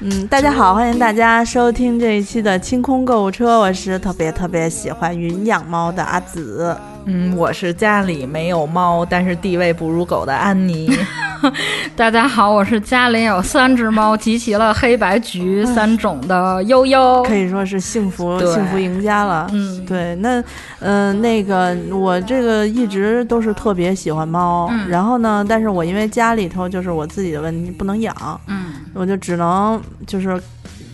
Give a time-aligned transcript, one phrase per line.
[0.00, 6.76] 嗯，大家好，欢迎大家收听这一期的清空购物车，我是特别特别喜欢云养猫的阿紫。
[7.04, 10.90] 嗯，我是家里没有猫，但是地位不如狗的安妮。
[11.96, 19.48] 大家好，我是家里有三只猫，集齐了黑白橘三种的悠悠，可以说是幸福幸福赢家了。
[19.52, 20.40] 嗯，对，那
[20.78, 30.40] 嗯、呃那个我这个一直都是特别喜欢猫，嗯然后呢，但是我因为家里头就是我自己的问题不能养，嗯，我就只能就是。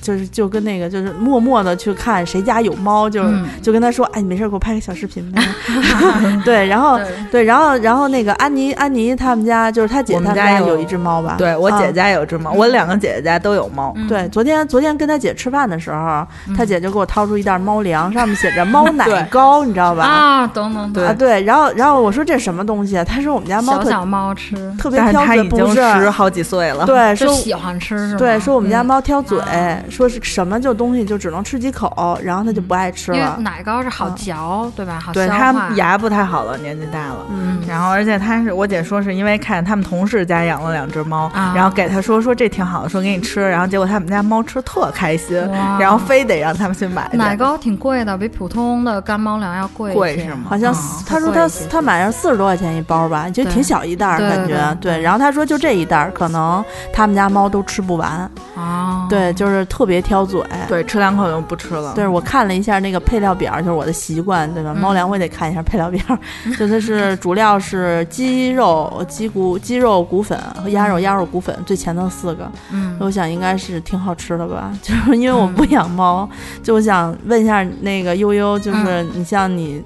[0.08, 5.42] 就是就跟那个就是默默的去看谁家有猫，就是、嗯就跟他说，哎，你没事儿给我拍个小视频呗。
[6.46, 11.34] 对，然后对对，然后然后那个安妮安妮他们家就是他姐我他们家有一只猫吧？
[11.36, 13.92] 对我姐啊家有只猫，我两个姐姐家都有猫。
[13.96, 20.04] 嗯对，昨天昨天跟他姐吃饭的时候，他嗯姐就给我掏出一袋猫粮，上面写着猫 奶糕，你知道吧？
[20.04, 23.04] 啊，懂懂懂，啊，对，然后然后我说这什么东西啊？
[23.04, 26.86] 他说我们家猫特小小猫吃，特别挑嘴，不它已经是十好几岁了。
[26.86, 28.18] 对说喜欢吃是吗？
[28.18, 33.36] 对说我们家嗯猫挑嘴啊，说是什么就东西就只能吃几口，然后他就不爱吃因为了。
[33.40, 35.00] 奶糕是好啊嚼，对吧？
[35.04, 35.52] 好对消化。
[35.52, 37.26] 它牙不太好了，年纪大了。
[37.32, 45.36] 嗯，然后，而且他是我姐说是因为看他们同事家养了两只猫，啊然后给他说说这挺好的，说给你吃，然后结果他们家猫吃特开心，
[45.80, 54.76] 然后非得让他们去买奶糕挺贵的，比普通的干猫粮要贵贵是吗好像啊他说他他买上四十多块钱一包吧，就挺小一袋儿感觉。
[54.80, 58.30] 对对，然后他说就这一袋儿，可能他们家猫都吃不完。
[58.56, 60.42] 啊，对，就是特别挑嘴。
[60.68, 61.92] 对，吃两口就不吃了。
[61.94, 64.72] 对，我看了一下那个配料表，就是我的习惯，对吧？
[64.74, 66.00] 嗯猫粮我也得看一下配料表，
[66.58, 74.72] 就它是主料是鸡肉、鸡骨、鸡肉骨粉和鸭肉、鸭肉骨粉，最前头四个，嗯，我想应该是挺好吃的吧。
[74.82, 76.28] 就是因为我不养猫，
[76.62, 79.82] 就我想问一下那个悠悠，就是你像你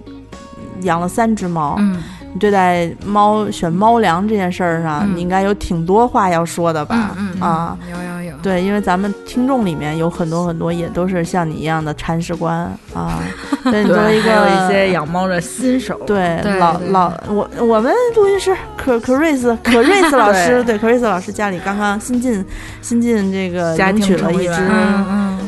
[0.82, 2.02] 养了三只猫，嗯
[2.34, 7.14] 你对待猫选猫粮这件事儿上，嗯你应该有挺多话要说的吧？
[7.18, 7.76] 嗯嗯啊。
[7.90, 12.54] 有有有，对，因为咱们听众里面有很多很多也都是像你一样的铲屎官
[12.92, 13.22] 啊。
[13.64, 16.00] 对，你，作为一个还有一些养猫的新手。
[16.06, 22.44] 对老老我我们录音师可可瑞斯可瑞斯老 师，对可瑞斯老师家里刚刚新进
[22.80, 24.68] 新进这个家领取了一只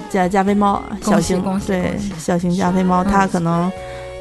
[0.09, 3.73] 加加菲猫，小型对小型加菲猫，嗯它可能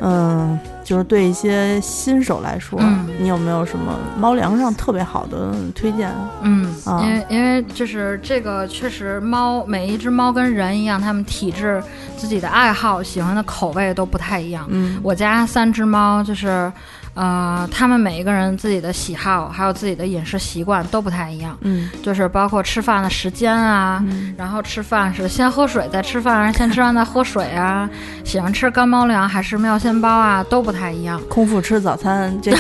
[0.02, 0.60] 嗯。
[0.84, 6.12] 就是对一些新手来说，嗯你有没有什么猫粮上特别好的推荐？
[6.42, 11.82] 嗯，啊因为因为就是这个确实猫每一只猫跟人一样，它们体质、
[12.18, 14.66] 自己的爱好、喜欢的口味都不太一样。
[14.70, 16.72] 嗯我家三只猫就是，
[17.16, 27.90] 呃，他们每一个人自己的喜好还有自己的饮食习惯都不太一样，嗯就是包括吃饭的时间啊，嗯然后吃饭是先喝水再吃饭，还是先吃完再喝水啊？
[28.26, 30.44] 喜欢吃干猫粮还是妙鲜包啊？
[30.50, 31.22] 都不太一样。
[31.30, 32.58] 空腹吃早餐，这个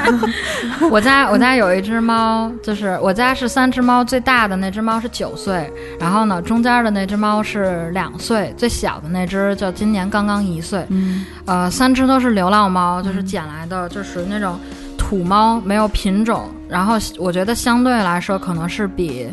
[0.90, 5.70] 我家我家有一只猫，就是我家是三只猫，最大的那只猫是九岁，
[6.00, 10.84] 然后呢，中间的那只猫是两岁，最小的那只就今年刚刚一岁。
[10.88, 14.58] 嗯呃，三只都是流浪猫，就是捡来的，就属于那种
[14.96, 16.48] 土猫，没有品种。
[16.68, 19.28] 然后我觉得相对来说，可能是比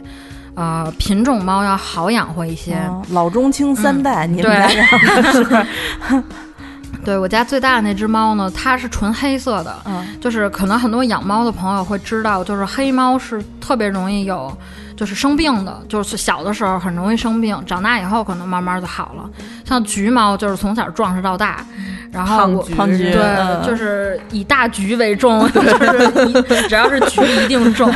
[0.56, 2.76] 呃品种猫要好养活一些。
[2.76, 6.24] 哦老中青三代，你们对家养的是？
[7.04, 14.56] 对 我家最大的那只猫呢，它是纯黑色的，嗯就是可能很多养猫的朋友会知道，就是黑猫是特别容易有，
[14.96, 19.30] 就是生病的，就是小的时候很容易生病，长大以后可能慢慢就好了。
[19.66, 21.66] 像橘猫就是从小壮实到大，
[22.12, 26.34] 然后我胖橘对，嗯就是以大橘为重， 就是一
[26.68, 27.94] 只要是橘一定重。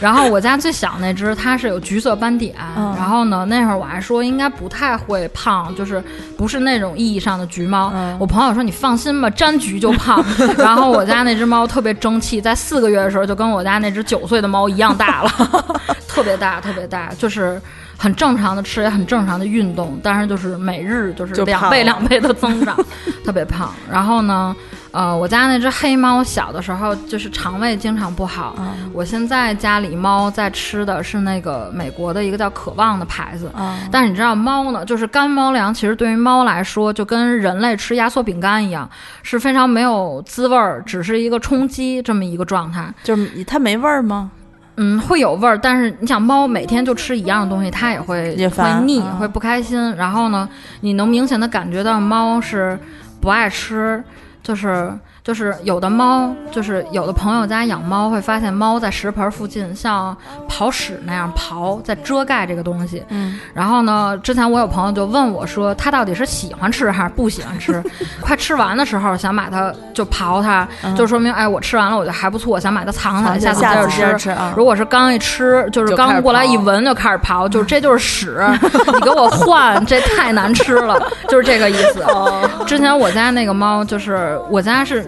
[0.00, 6.02] 然后我家最小那只它是有橘色斑点，嗯然后呢那会儿我还说应该不太会胖，就是
[6.36, 7.90] 不是那种意义上的橘猫。
[7.94, 10.22] 嗯我朋友说你放心吧，沾橘就胖。
[10.58, 15.30] 然后我家那只猫特别争气，在四个月的时候就跟我家那只九岁的猫一样大了，
[16.06, 17.60] 特别大，特别大，就是。
[17.96, 22.76] 很正常的吃，也很正常的运动，但是就是每日就是两倍两倍的增长，
[23.24, 23.72] 特别胖。
[23.88, 24.54] 然后呢，
[24.90, 28.56] 呃，我家那只黑猫小的时候就是肠胃经常不好。
[28.58, 38.90] 嗯我现在家里猫在吃的是那个美国的一个叫渴望的牌子，嗯但是你知道猫呢，就是干猫粮，其实对于猫来说，就跟人类吃压缩饼干一样，
[39.22, 42.92] 是非常没有滋味儿，只是一个充饥这么一个状态。
[43.04, 44.32] 就是它没味儿吗？
[44.76, 49.94] 嗯，会有味儿，但是你想，猫每天就吃一样的东西，它也会也会腻，嗯会不开心。
[49.96, 50.48] 然后呢，
[50.80, 52.78] 你能明显的感觉到猫是
[53.20, 54.02] 不爱吃。
[54.42, 54.92] 就是
[55.24, 60.14] 就是有的猫，就是有的朋友家养猫，会发现猫在食盆附近像
[60.46, 63.02] 刨屎那样刨，在遮盖这个东西。
[63.08, 67.82] 嗯，然后呢，之前我有朋友就问我说，他到底是喜欢吃还是不喜欢吃？
[68.20, 74.18] 快吃完的时候想把它就刨它，就说明哎，我吃完了，我觉得还不错，我想把它藏起来，下次接着吃。
[74.24, 74.52] 吃啊。
[74.54, 78.46] 如果是刚一吃，就是刚过来一闻就开始刨，就是这就是屎，
[78.92, 82.02] 你给我换，这太难吃了，就是这个意思。
[82.02, 84.38] 哦之前我家那个猫就是。
[84.50, 85.06] 我家是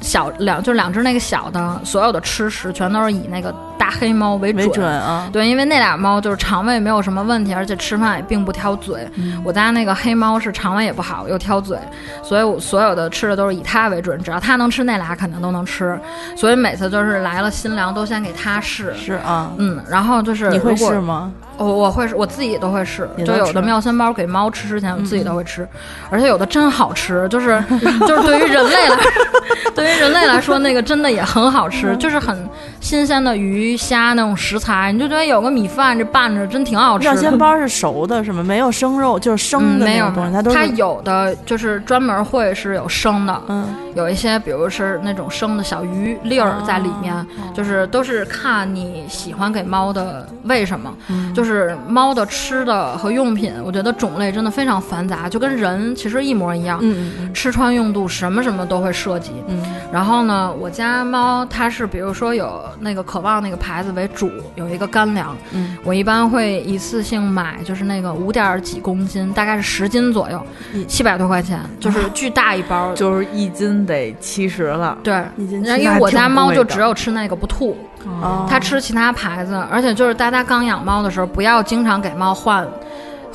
[0.00, 5.28] 小两，就两只那个小的，所有的吃食全都是以那个大黑猫为准啊。
[5.32, 9.08] 对，因为那俩猫就是肠胃没有什么问题，而且吃饭也并不挑嘴。
[9.44, 11.78] 我家那个黑猫是肠胃也不好，又挑嘴，
[12.22, 14.20] 所以我所有的吃的都是以它为准。
[14.22, 15.98] 只要它能吃，那俩肯定都能吃。
[16.36, 18.94] 所以每次就是来了新粮，都先给它试。
[18.94, 21.32] 是啊，嗯，然后就是你会试吗？
[21.56, 25.66] 我我会我自己都会试，就有的妙三包给猫吃之前，我自己都会吃，
[26.08, 27.60] 而且有的真好吃，就是
[28.06, 28.96] 就是对于人类来，
[29.74, 32.48] 对于人类来说， 那个真的也很好吃，就是很
[32.80, 37.02] 新鲜的鱼虾那种食材，你就觉得有个米饭这拌着真挺好吃。
[37.02, 38.42] 料鲜包是熟的，是吗？
[38.44, 50.94] 没有生肉，就是生的那种东西，它都它有的就是专门会是有生的，嗯，有一些比如是那种生的小鱼粒儿在里面，就是都是看你喜欢给猫的为什么，
[51.34, 51.48] 就是。
[51.48, 56.78] 是猫的吃的和用品，我觉得种类真的非常繁杂，就跟人其实一模一样。
[56.82, 59.32] 嗯嗯，吃穿用度什么什么都会涉及。
[59.48, 59.60] 嗯，
[59.92, 65.36] 然后呢，我家猫它是比如说有那个渴望那个牌子为主，有一个干粮。
[65.52, 70.40] 嗯，我一般会一次性买，就是那个五点几公斤，大概是十斤左右，
[70.86, 74.96] 七百多块钱，就是巨大一包， 就是一斤得七十了。
[75.02, 75.64] 对，一斤。
[75.64, 77.76] 因为我家猫就只有吃那个不吐。
[78.06, 82.66] 哦，它吃其他牌子，而且就是大家刚养猫的时候，不要经常给猫换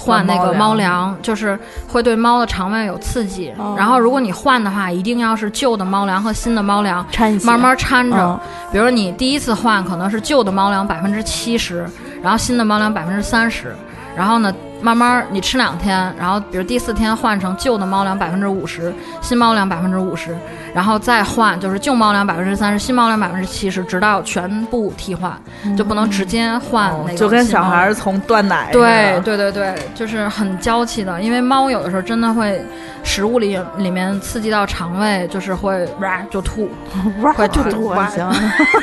[0.05, 1.57] 换那个猫粮，就是
[1.88, 3.53] 会对猫的肠胃有刺激。
[3.77, 7.05] 然后如果你换的话，一定要是旧的猫粮和新的猫粮
[7.44, 8.39] 慢慢掺着。
[8.71, 11.88] 比如你第一次换可能是旧的猫粮百分之七十，
[12.21, 13.75] 然后新的猫粮百分之三十，
[14.15, 14.53] 然后呢。
[14.83, 20.38] 慢慢你吃两天，然后比如第四天换成旧的猫粮百分之五十，新猫粮百分之五十，
[20.75, 25.31] 然后再换就是旧猫粮百分之三十，新猫粮百分之七十，直到全部替换，
[25.77, 27.18] 就不能直接换那个。
[27.18, 28.68] 就跟小孩从断奶。
[28.74, 32.62] 对对对对，就是很娇气的，因为猫有的时候真的会
[33.03, 36.69] 食物里里面刺激到肠胃，就是会哇就吐，
[37.38, 38.27] 会吐吐哇行，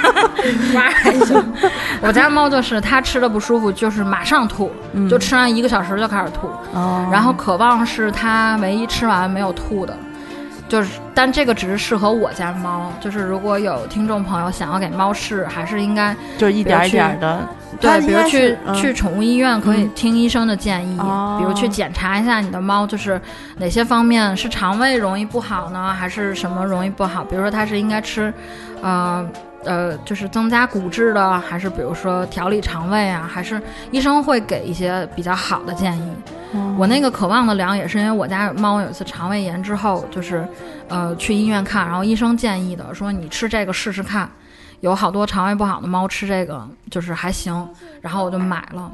[0.75, 1.53] 哇还行。
[2.01, 4.73] 我家猫就是它吃的不舒服，就是马上吐，
[5.11, 5.90] 就吃完一个小时。
[5.95, 6.49] 时就开始吐，
[7.11, 9.97] 然后渴望是它唯一吃完没有吐的，
[10.69, 17.41] 就是，但这个只是适合我家猫，就是如果有听众朋友想要给猫试，还是应该就是一点一点的，
[17.81, 20.99] 对，比如去去宠物医院可以听医生的建议，
[21.39, 23.21] 比如去检查一下你的猫，就是
[23.59, 27.25] 哪些方面是肠胃容易不好呢，还是什么容易不好？
[27.25, 28.33] 比如说它是应该吃，
[28.83, 29.29] 呃。
[29.65, 33.61] 呃，就是增加骨质的，还是比如说调理肠胃啊，还是
[33.91, 36.13] 医生会给一些比较好的建议。
[36.77, 40.47] 我那个渴望的粮也是因为我家猫有一次肠胃炎之后，就是
[40.89, 44.29] 呃去医院看，然后医生建议的，说你吃这个试试看。
[44.81, 47.69] 有好多肠胃不好的猫吃这个就是还行，
[48.01, 48.91] 然后我就买了。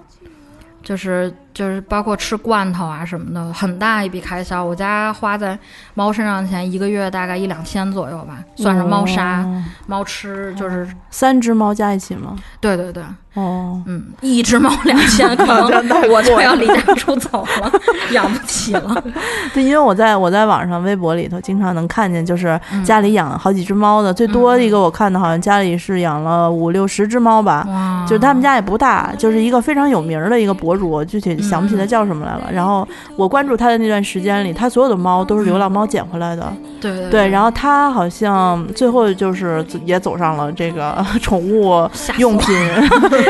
[0.86, 4.64] 就是就是包括吃罐头啊什么的，很大一笔开销。
[4.64, 5.58] 我家花在
[5.94, 9.44] 猫身上的钱，一个月大概一两千左右吧，算是猫砂、
[9.88, 12.36] 猫吃，就是三只猫加一起吗？
[12.60, 13.02] 对对对。
[13.36, 15.44] 哦，嗯，一只猫两千， 可
[15.82, 17.70] 能我就要离家出走了，
[18.12, 19.04] 养不起了。
[19.52, 27.66] 对，因为我在我在网上微博里头经常能看见，就是家里养好几只猫的，最多一个我看的好像家里是养了五六十只猫吧。
[27.68, 32.50] 哇，就是他们家也不大，就是一个非常有名的一个博主，具体想不起他叫什么来了。
[32.50, 36.50] 然后我关注他的那段时间里，他所有的猫都是流浪猫捡回来的。
[36.80, 42.46] 对对，然后他好像最后就是也走上了这个宠物用品。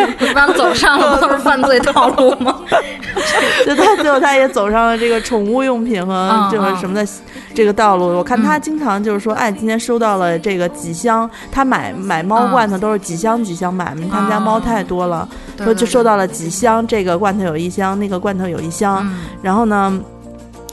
[0.21, 2.61] 一般走上了都是犯罪套路吗？
[3.65, 7.07] 就他最后他也走上了这个宠物用品和这个什么的
[7.55, 8.07] 这个道路。
[8.09, 19.07] 我看他经常就是说，哎，今天收到了这个几箱，他买买猫罐头都是几箱几箱买嘛，他们家猫太多了，说就收到了几箱，这个罐头有一箱，那个罐头有一箱，
[19.43, 20.01] 然后呢。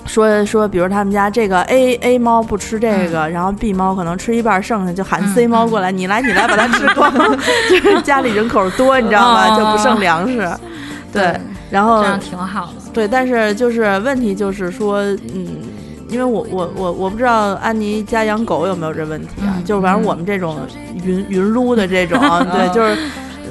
[0.05, 7.11] 说说，比如他们家这个 A A 猫不吃这个，然后 B 猫可能吃一半，剩下就喊 C 猫过来，你来你来把它吃光，
[7.69, 9.57] 就是家里人口多，你知道吗？
[9.57, 10.47] 就不剩粮食。
[11.11, 11.35] 对，
[11.69, 12.91] 然后这样挺好的。
[12.93, 15.01] 对，但是就是问题就是说，
[15.33, 15.47] 嗯，
[16.09, 19.61] 因为我我我我不知道安妮家养狗有没有这问题啊？
[19.65, 20.59] 就是反正我们这种
[21.03, 22.19] 云云撸的这种，
[22.51, 22.97] 对，就是。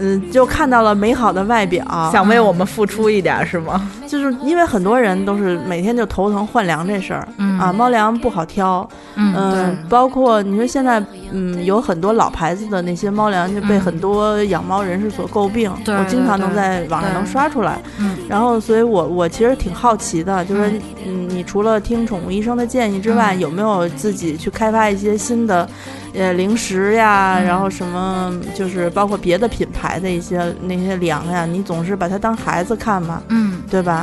[0.00, 3.88] 嗯，就看到了美好的外表，想为我们付出一点是吗？
[4.12, 8.86] 就是因为很多人都是每天就头疼换粮这事儿，嗯啊，猫粮不好挑。
[9.14, 15.72] 嗯，包括你说现在，嗯，有很多老牌子的那些猫粮就被很多养猫人士所诟病。
[15.86, 17.80] 我经常能在网上能刷出来。
[17.98, 25.66] 嗯，然后，所以我我其实挺好奇的，就是嗯，你除了听宠物医生的建议之外，有没有自己去开发一些新的，
[26.14, 34.01] 呃，零食呀，然后什么，就是包括别的品牌的一些那些粮呀，你总是把它当孩子看嘛，嗯，对吧？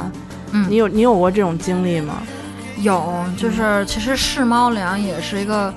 [0.51, 2.21] 嗯，你有你有过这种经历吗？
[2.77, 5.73] 有，就是其实试猫粮也是一个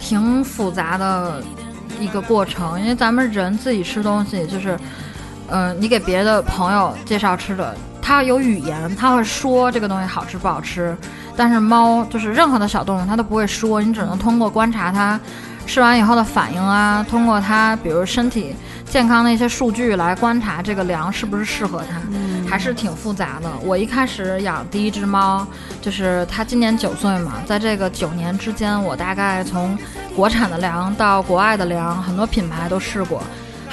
[0.00, 1.42] 挺复杂的
[2.00, 4.78] 一个过程，因为咱们人自己吃东西，就是，
[5.48, 10.96] 嗯，你给别的朋友介绍吃的，他有语言，他会说这个东西好吃不好吃，
[11.36, 15.20] 但是猫就是任何的小动物，它都不会说，你只能通过观察它
[15.66, 18.56] 吃完以后的反应啊，通过它比如身体。
[18.88, 22.00] 健康的一些数据来观察这个粮是不是适合它，
[22.48, 23.50] 还是挺复杂的。
[23.62, 25.46] 我一开始养第一只猫，
[25.82, 29.76] 就是它今年九岁嘛，在这个九年之间，我大概从
[30.14, 33.22] 国产的粮到国外的粮，很多品牌都试过。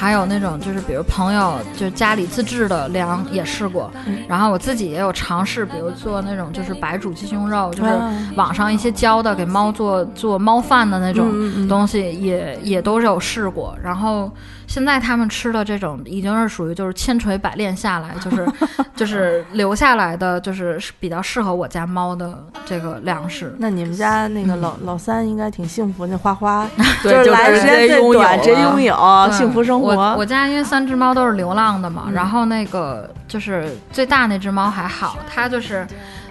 [0.04, 3.90] 还有那种就是，比如朋友就家里自制的粮也试过，
[4.28, 7.92] 然后我自己也有尝试，比如做那种就是白煮鸡胸肉，就是
[8.36, 13.74] 网上一些教的给猫做做猫饭的那种东西，也也都是有试过。
[13.82, 14.30] 然后
[14.68, 18.46] 现在他们吃的这种已经是属于就是千锤百炼下来，就是
[18.98, 23.56] 就是留下来的就是比较适合我家猫的这个粮食。
[23.58, 26.68] 那你们家那个老老三应该挺幸福，那花花
[27.02, 28.96] 就是来时间最短，直接拥有
[29.32, 29.93] 幸福生活。
[29.96, 35.86] 我我家因为三只猫都是流浪的嘛，然后那个就是最大那只猫还好，它就是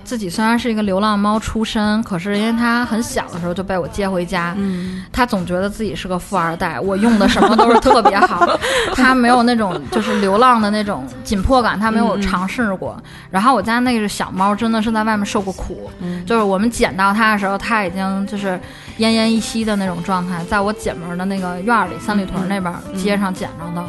[0.04, 8.59] 自己虽然是一个流浪猫出身，可是因为它很小的时候就被我接回家，嗯，它总觉得自己是个富二代， 我用的什么都是特别好，
[8.95, 13.00] 它没有那种就是流浪的那种紧迫感，它没有尝试过。
[13.31, 15.90] 然后我家那只小猫真的是在外面受过苦，
[16.26, 18.61] 就是我们捡到它的时候，它已经就是。
[19.02, 23.85] 奄奄一息的那种状态，在我姐们儿的那个院儿里，三里屯那边街上捡着的，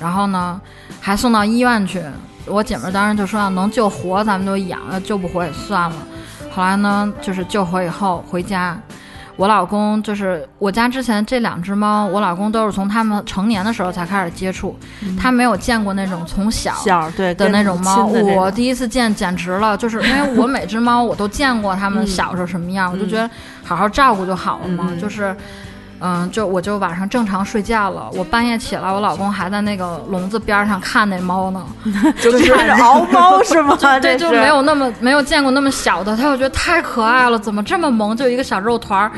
[0.00, 0.58] 然后呢，
[0.98, 2.02] 还送到医院去。
[2.46, 5.96] 我姐们儿当时就说要能救活，咱们就养；要救不活也算了。
[6.50, 8.80] 后来呢，就是救活以后回家。
[9.36, 14.76] 我老公就是我家之前这两只猫，我老公都是从他们成年的时候才开始接触，
[15.18, 16.74] 他没有见过那种从小
[17.16, 23.28] 对的那种猫，我第一次见简直了，就是因为我每只猫我都见过它们小时候什么样，我就觉得
[23.62, 25.36] 好好照顾就好了嘛，就是。
[26.00, 31.64] 嗯，就我就晚上正常睡觉了，我半夜起来，我老公还在那个笼子边上看那猫呢，
[32.20, 33.76] 就是熬猫 是吗？
[34.02, 39.10] 对，就没有那么没有见过那么小的，他就觉得太可爱了，怎么这么萌，就一个小肉团儿。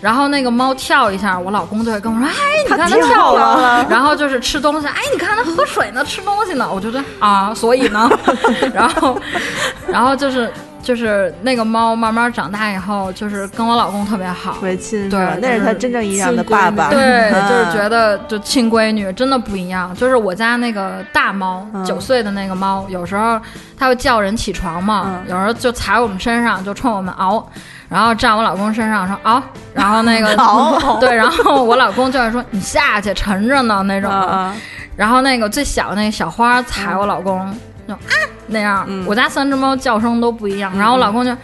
[0.00, 2.32] 然后那个猫跳一下，我老公就会跟我说：“哎，
[2.64, 6.68] 你看它跳了。”然后就是吃东西，哎，你看它喝水呢，吃东西呢。
[6.72, 8.10] 我觉得啊，所以呢，
[8.74, 9.18] 然后，
[9.88, 10.52] 然后就是。
[10.86, 16.90] 就是那个猫慢慢长大以后，就是跟我老公特别好，特别亲，对，那是他真正意义上的爸爸。
[16.90, 19.92] 对，就是觉得就亲闺女真的不一样。
[19.96, 23.40] 就是我家那个大猫，九岁的那个猫，有时候
[23.76, 27.44] 它会叫人起床嘛，有时候就踩我们身上，就冲我们嗷，
[27.88, 29.42] 然后站我老公身上说嗷，
[29.74, 30.36] 然后那个
[31.00, 34.08] 对，然后我老公就会说你下去，沉着呢那种。
[34.94, 37.52] 然后那个最小的那个小花踩我老公。
[37.86, 37.98] 就啊
[38.48, 40.76] 那样，我家三只猫叫声都不一样。
[40.76, 41.38] 然后我老公就啊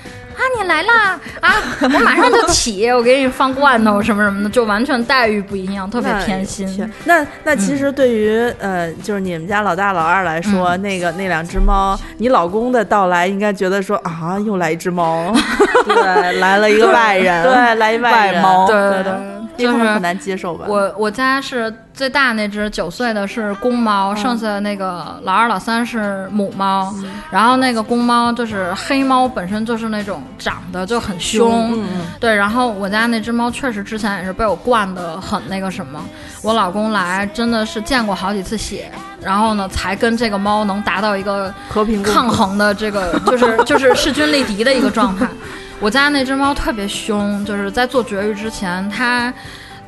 [0.58, 6.90] 你来啦啊，我马上就起，我给你放罐头什么什么的，就完全待遇不一样，特别偏心。
[7.04, 15.32] 那那其实对于呃，就是你们家老大老二来说，那个那两只猫，你老公的到来应该觉得说啊，又来一只猫，
[15.84, 19.12] 对，来了一个外人，对，来一外猫，对对对。
[19.56, 20.66] 就是很难接受吧。
[20.68, 26.92] 我我家是最大那只九岁的是公猫，剩下的那个老二老三是母猫。
[27.30, 31.82] 然后那个公猫就是黑猫，本身就是那种长得就很凶。
[32.18, 36.02] 对，然后我家那只猫确实之前也是被我惯的很那个什么。
[36.42, 38.90] 我老公来真的是见过好几次血，
[39.21, 45.26] 然后呢才跟这个猫能达到一个和平抗衡的这个，就是就是势均力敌的一个状态。
[45.82, 49.34] 我家那只猫特别凶，就是在做绝育之前，它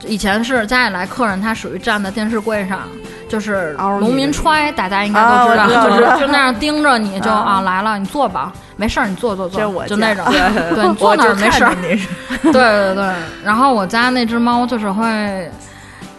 [0.05, 2.81] 以前是家里来客人，它属于站在电视柜上，
[3.29, 10.25] 就是农民揣，大家应该都知道，就是就那样 盯着你，就啊来了，你坐吧，没事儿，你坐坐坐，就那种，
[10.75, 11.73] 对，你坐那儿没事儿，
[12.43, 13.15] 对对对。
[13.45, 15.49] 然后我家那只猫就是会，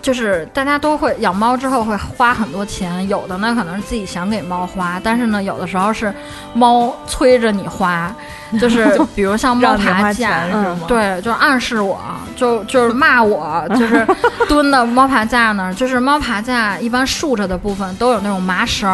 [0.01, 6.13] 就是大家都会养猫之后会花很多钱，有的呢可能是自己想给猫花，但是呢有的时候是
[6.53, 8.09] 猫催着你花。
[8.59, 10.79] 就是比如像猫爬架钱，是吗？
[10.87, 11.99] 对，就是暗示我，
[12.35, 14.05] 就就是骂我， 就是
[14.47, 18.87] 蹲的猫爬架那儿，就是猫爬架一般竖着的部分都有那种麻绳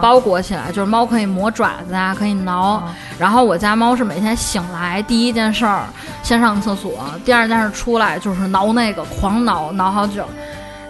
[0.00, 2.82] 包裹起来，就是猫可以磨爪子啊，可以挠。
[3.18, 5.84] 然后我家猫是每天醒来第一件事儿
[6.22, 6.92] 先上厕所，
[7.24, 10.24] 第二件事出来就是挠那个，狂挠，挠好久。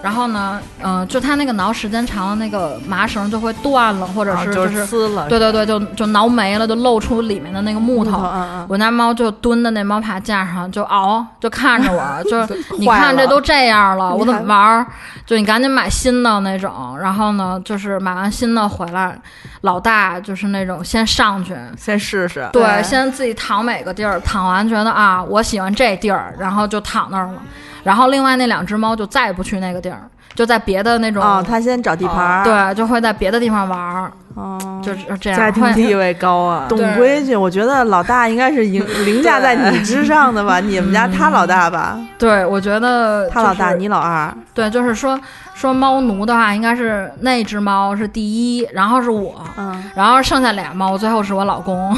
[0.04, 8.20] 然后呢，嗯、就它那个挠时间长了，那个麻绳就会断了，或者是啊就就是撕了，对对对，就就挠没了，就露出里面的那个木头。
[8.20, 14.86] 嗯嗯，我家猫就蹲在那猫爬架上，就熬，就看着我， 就是你看这都这样了，我怎么玩儿？
[15.24, 16.98] 就你赶紧买新的那种。
[17.00, 19.18] 然后呢，就是买完新的回来，
[19.62, 22.46] 老大就是那种先上去，先试试。
[22.52, 27.40] 对，对先自己躺每个地儿，躺完觉得啊，我喜欢这地儿，然后就躺那儿了。
[27.84, 30.00] 然后另外那两只猫就再也不去那个地儿，
[30.34, 35.38] 就在别的那种，哦，它先找地盘儿，，对，就会在别的地方玩儿，哦，就是这样。
[35.38, 37.36] 家庭地位高啊，懂规矩。
[37.36, 40.58] 我觉得老大应该是凌 凌驾在你之上的吧？
[40.60, 41.98] 你们家他老大吧？
[42.18, 44.32] 对，我觉得他老大，你老二。
[44.52, 45.18] 对，就是说
[45.54, 51.96] 说猫奴的话，应该是那只猫是第一，然后是我，嗯，然后剩下俩猫，最后是我老公。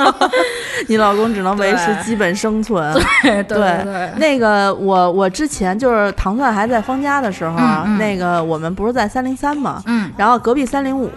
[0.88, 2.92] 你老公只能维持基本生存。
[3.22, 3.82] 对对对。
[3.82, 7.98] 对，那个我我之前就是糖蒜还在方家的时候啊，嗯嗯。
[7.98, 10.12] 那个我们不是在三零三嘛，嗯。
[10.16, 11.10] 然后隔壁三零五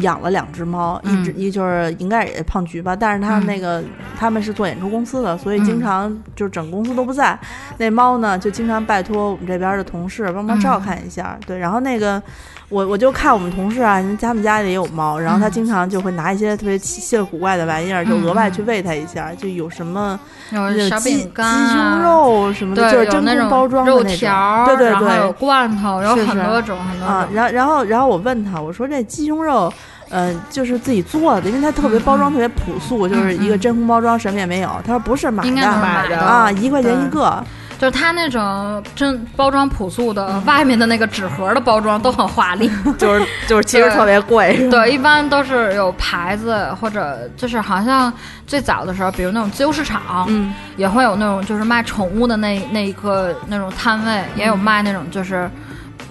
[0.00, 3.82] 养了两只猫，嗯一只一就是应该也胖橘吧，但是他们嗯那个、
[4.18, 7.38] 他们是做演出公司的，所以嗯经常就整公司都不在。
[7.78, 11.38] 那猫呢，就经常拜托我们这边的同事帮忙照看一下。
[11.46, 12.22] 对，然后那个
[12.70, 20.18] 我我就看我们同事啊，人他们家里也有猫，然后他嗯经常就会拿一些特别稀稀了古怪的玩意儿，就额外去喂它一下，就有什么
[20.50, 22.02] 有鸡饼干、鸡胸。
[22.02, 25.32] 肉什么的，就是真空包装的那种条儿，对对还有对。
[25.38, 27.34] 罐头，有是是很多种很多啊，种。
[27.34, 29.72] 然后然后然后我问他，我说这鸡胸肉，
[30.08, 34.70] 呃，就是自己做的，因为它特别包装特别朴素，就是一个嗯真空包装，什么也没有。
[34.84, 37.44] 他说不是买的买的啊，一块钱一个。
[37.78, 42.70] 就是它那种真包装朴素的，外面的那个纸盒的包装都很华丽。
[42.96, 48.12] 就是就是其实特别贵， 对，一般都是有牌子，或者就是好像
[48.46, 55.50] 最早的时候，比如那种自由市场，嗯，也会有那种就是卖宠物的那那一个那种摊位，也有卖那种就是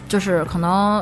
[0.07, 1.01] 就是可能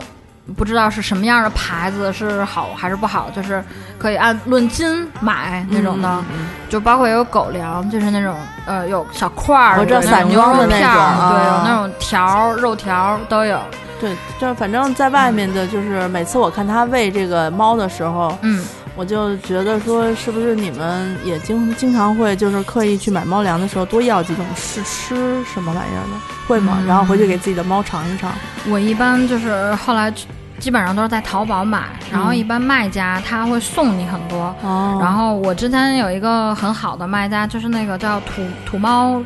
[0.56, 3.64] 不知道是什么样的牌子是好还是不好，就是
[3.98, 13.60] 可以按论斤买那种的，嗯就包括有狗粮，就是那种呃有小块儿，我知道有那种散装的那种对，有啊那种条儿、肉条儿都有，
[14.00, 18.64] 对，就是反正在外面的，就是每次我看他喂这个猫的时候，嗯。
[18.94, 26.76] 我就觉得说，是不是你们也经经常会就是刻意去买猫粮的时候多要几种试吃什么玩意儿的，会吗？
[26.82, 28.30] 嗯然后回去给自己的猫尝一尝。
[28.70, 30.14] 我一般就是后来
[30.62, 34.56] 基本上都是在淘宝买，然后嗯一般卖家他会送你很多。
[34.62, 39.22] 哦然后我之前有一个很好的卖家，就是那个叫土土猫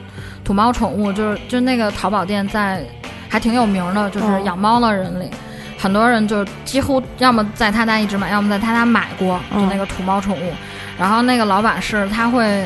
[0.45, 2.82] 土猫宠物，就是就是那个淘宝店在
[3.28, 5.30] 还挺有名的，就是哦养猫的人里。
[5.78, 10.54] 很多人就几乎要么在他家一直买，要么在他家买过，就嗯那个土猫宠物。
[10.98, 12.65] 然后那个老板是他会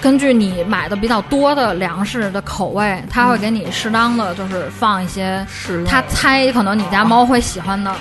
[0.00, 7.94] 根据你买的比较多的粮食的口味，他会给你适当的就是放一些是他猜可能你家猫会喜欢的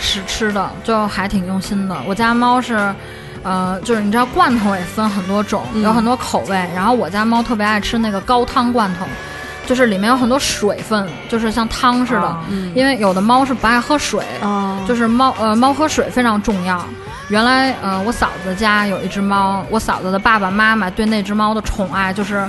[0.00, 1.96] 食吃的，就还挺用心的。
[2.06, 2.94] 我家猫是，
[3.42, 6.54] 呃，就是你知道罐头也分很多种，嗯有很多口味。
[6.74, 9.06] 然后我家猫特别爱吃那个高汤罐头，
[9.66, 12.36] 就是里面有很多水分，就是像汤似的。
[12.74, 16.84] 因为有的猫是不爱喝水，哦，就是猫呃猫喝水非常重要。
[17.28, 22.48] 原来呃我嫂子家有一只猫，我嫂子的爸爸妈妈对那只猫的宠爱就是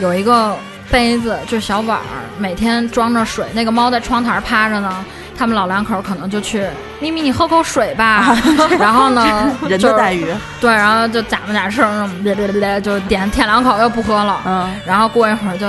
[0.00, 0.56] 有一个
[0.90, 3.46] 杯子，就是小碗儿，每天装着水。
[3.52, 5.04] 那个猫在窗台趴着呢，
[5.36, 6.66] 他们老两口可能就去
[7.00, 8.36] 咪咪你喝口水吧，
[8.78, 10.26] 然后呢 人待遇，
[10.60, 15.66] 对，然后就假模假式儿别别别就点舔两口又不喝了，嗯，然后过一会儿就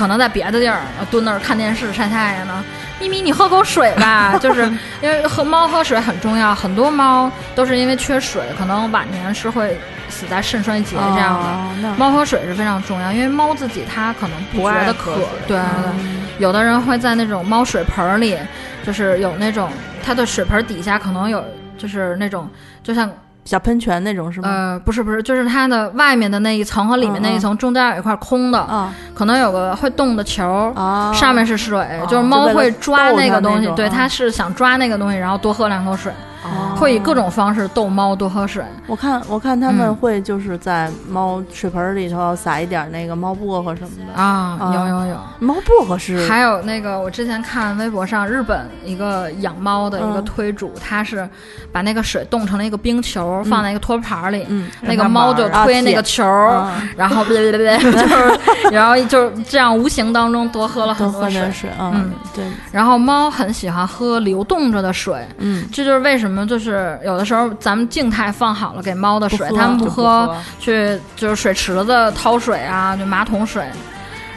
[0.00, 2.64] 可能在别的地儿蹲那儿看电视晒太阳呢。
[2.98, 4.62] 咪咪，你喝口水吧， 就是
[5.02, 11.34] 因为喝猫喝水很重要，很多猫都是因为缺水，可能晚年是会死在肾衰竭这样
[11.82, 11.90] 的。
[11.90, 15.58] 哦猫喝水是非常重要，因为猫自己它可能不不觉得渴对对对。
[15.98, 18.34] 嗯有的人会在那种猫水盆儿里，
[18.82, 19.68] 就是有那种
[20.02, 21.44] 它的水盆底下可能有，
[21.76, 22.48] 就是那种
[22.82, 23.10] 就像
[23.50, 24.48] 小喷泉那种是吗？
[24.48, 28.88] 呃不是不是，就是它的外面的那一层和里面那一层中间有一块空的，嗯。
[29.12, 36.12] 可能有个会动的球，啊，上面是水，哦就是猫会抓那个东西，对，它是想抓那个东西，然后多喝两口水，
[36.44, 38.64] 哦会以各种方式逗猫多喝水。
[38.86, 44.20] 我看我看他们嗯会就是在猫水盆里头撒一点那个猫薄荷什么的。
[44.20, 51.28] 啊，啊有有有，猫薄荷是还有那个，我之前看微博上日本一个养猫的一个嗯推主，他是
[51.70, 58.38] 把那个水冻成了一个冰球，放在一个托盘里，嗯那个猫就啊推那个球，啊然后别别别，就是
[58.72, 61.52] 然后就是这样无形当中多喝了多很多水喝点。
[61.52, 66.69] 水，嗯嗯，对，然后猫很喜欢喝流动着的水，嗯，这就是为什么就是
[67.04, 73.64] 有的时候咱们静态放好了给猫的水，它们不就不喝，喝去就是水池子掏水啊，就马桶水。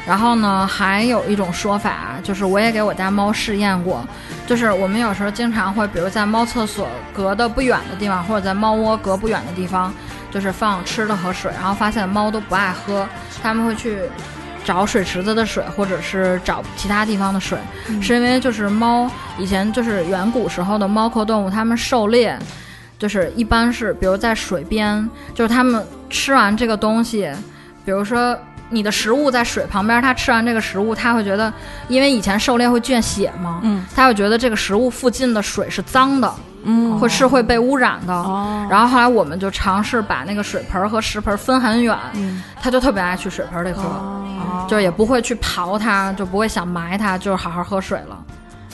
[0.06, 4.06] 然后呢，还有一种说法，就是我也给我家猫试验过，
[4.46, 9.94] 就是我们有时候经常会，比如在猫厕所隔的不远的地方，或者在猫窝隔不远的地方，
[10.30, 13.08] 就是放吃的和水，然后发现猫都不爱喝，
[13.42, 13.98] 它们会去
[14.64, 17.58] 找水池子的水，或者是找其他地方的水，
[18.02, 22.38] 是因为就是猫以前就是远古时候的猫科动物，它们狩猎。
[23.00, 27.30] 就是一般是，比如在水边，就是它们吃完这个东西，
[27.84, 28.38] 比如说
[28.74, 31.54] 你的食物在水旁边，它吃完这个食物，它会觉得，
[31.88, 36.34] 因为以前狩猎会溅血嘛，嗯，它会觉得这个食物附近的水是脏的，
[36.64, 38.14] 嗯会是会被污染的。
[38.14, 48.18] 哦，然后后来我们就尝试把那个水盆儿和食盆儿分很远，嗯它就特别爱去水盆儿里喝，哦，就也不会去刨它，就不会想埋它，就是好好喝水了。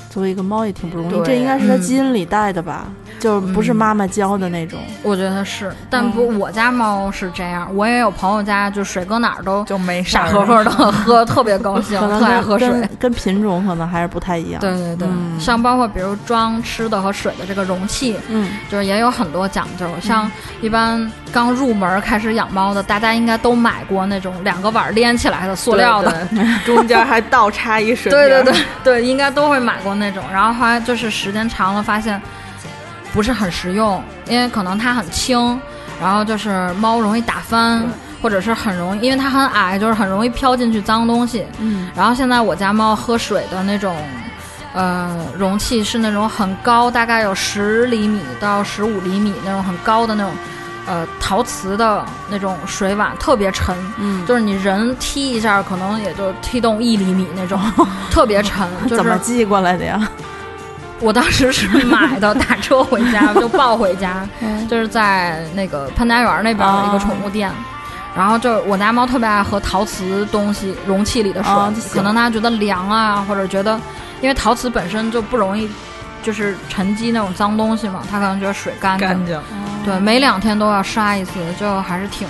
[0.10, 2.88] 作为一个猫也挺不容易，对这应该是它嗯基因里带的吧？
[3.20, 4.80] 就是不是妈妈教的那种。
[5.04, 12.70] 我觉得是，但不，我家猫是这样，我也有朋友家就水搁哪儿都就没事儿傻呵呵的喝，特别高兴，特爱喝水。
[12.70, 14.60] 跟跟品种可能还是不太一样。
[14.62, 19.88] 对对对，嗯像包括比如装吃的和水的这个容器，嗯，就是也有很多讲究。
[20.02, 20.30] 像
[20.62, 26.28] 一般刚入门开始养猫的，大家应该都买过那种两个碗连起来的塑料的。
[26.32, 28.12] 对，对中间还倒插一水。
[28.12, 28.54] 对对对
[28.84, 30.24] 对，应该都会买过那种。
[30.32, 32.22] 然后后来就是时间长了，发现
[33.14, 35.60] 不是很实用，因为可能它很轻，
[36.02, 37.84] 然后就是猫容易打翻，
[38.22, 41.46] 或者是很容易，因为它很矮，就是很容易飘进去脏东西。
[41.60, 43.96] 嗯，然后现在我家猫喝水的那种。
[44.72, 50.32] 呃，容器是那种很高，大概有十厘米到十五厘米那种很高的那种，
[50.86, 57.60] 呃，陶瓷的那种水碗，特别沉，嗯，就是你人踢一下，可能也就踢动一厘米那种，
[58.12, 58.70] 特别沉。
[58.86, 60.08] 就是怎么寄过来的呀？
[61.02, 67.52] 我当时是买的， 打车回家就抱回家，嗯就是在那个潘家园那边的一个宠物店。
[68.16, 71.54] 然后就我家猫特别爱喝陶瓷东西容器里的水，
[71.94, 73.80] 可能它觉得凉啊，或者觉得
[74.20, 75.70] 因为陶瓷本身就不容易
[76.24, 79.08] 就是沉积那种脏东西嘛，它可能觉得水干净。
[79.08, 79.40] 干净。
[79.86, 82.28] 对，每两天都要刷一次，就还是挺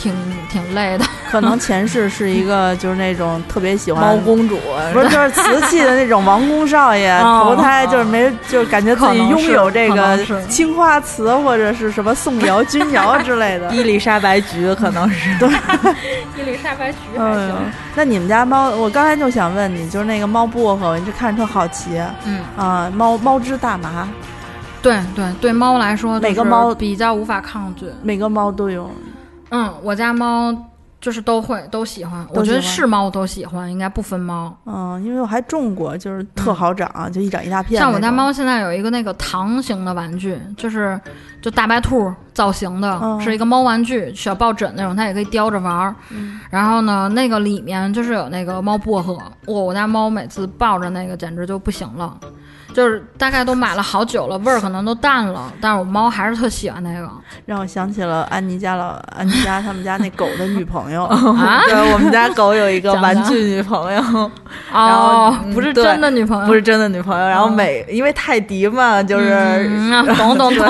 [0.00, 0.14] 挺
[0.48, 1.04] 挺累的。
[1.30, 13.70] 可能前世是一个就是那种特别喜欢猫公主啊不是，就是瓷器的那种王公少爷，哦投胎就是没，就是感觉自己拥有这个青花瓷或者是什么宋窑、 钧窑之类的。
[13.76, 15.48] 伊丽莎白菊可能是对，
[16.38, 17.52] 伊丽莎白菊嗯，
[17.94, 24.08] 那你们家猫，我刚才就想问你，就是那个猫薄荷，你这看着特好奇嗯，啊，猫猫之大麻，
[24.82, 27.86] 对对对，猫来说，每个猫比较无法抗拒。
[28.02, 28.90] 每个猫都有，
[29.50, 30.54] 嗯，我家猫
[31.00, 34.54] 就是都会都喜欢，我觉得是猫都喜欢，应该不分猫。
[34.66, 37.80] 嗯，因为我还种过，就是特好长，就一长一大片。
[37.80, 41.00] 像我家猫现在有一个那个糖型的玩具，就是
[41.40, 45.94] 就大白兔造型的，嗯是一个猫玩具，小抱枕那种，它也可以叼着玩儿。
[46.50, 52.14] 然后呢，那个里面就是有那个猫薄荷，我我家猫每次抱着那个简直就不行了。
[52.80, 57.06] 就是大概都买了好久了，味儿可能都淡了，但是我猫还是特喜欢那个
[57.44, 61.04] 让我想起了安妮家老安妮家他们家那狗的女朋友。
[61.36, 61.60] 啊。
[61.66, 64.00] 对我们家狗有一个玩具女朋友，
[64.72, 67.26] 哦，嗯不是真的女朋友，不是真的女朋友。
[67.28, 69.28] 然后每因为泰迪嘛，就是
[69.68, 70.66] 嗯啊懂懂懂，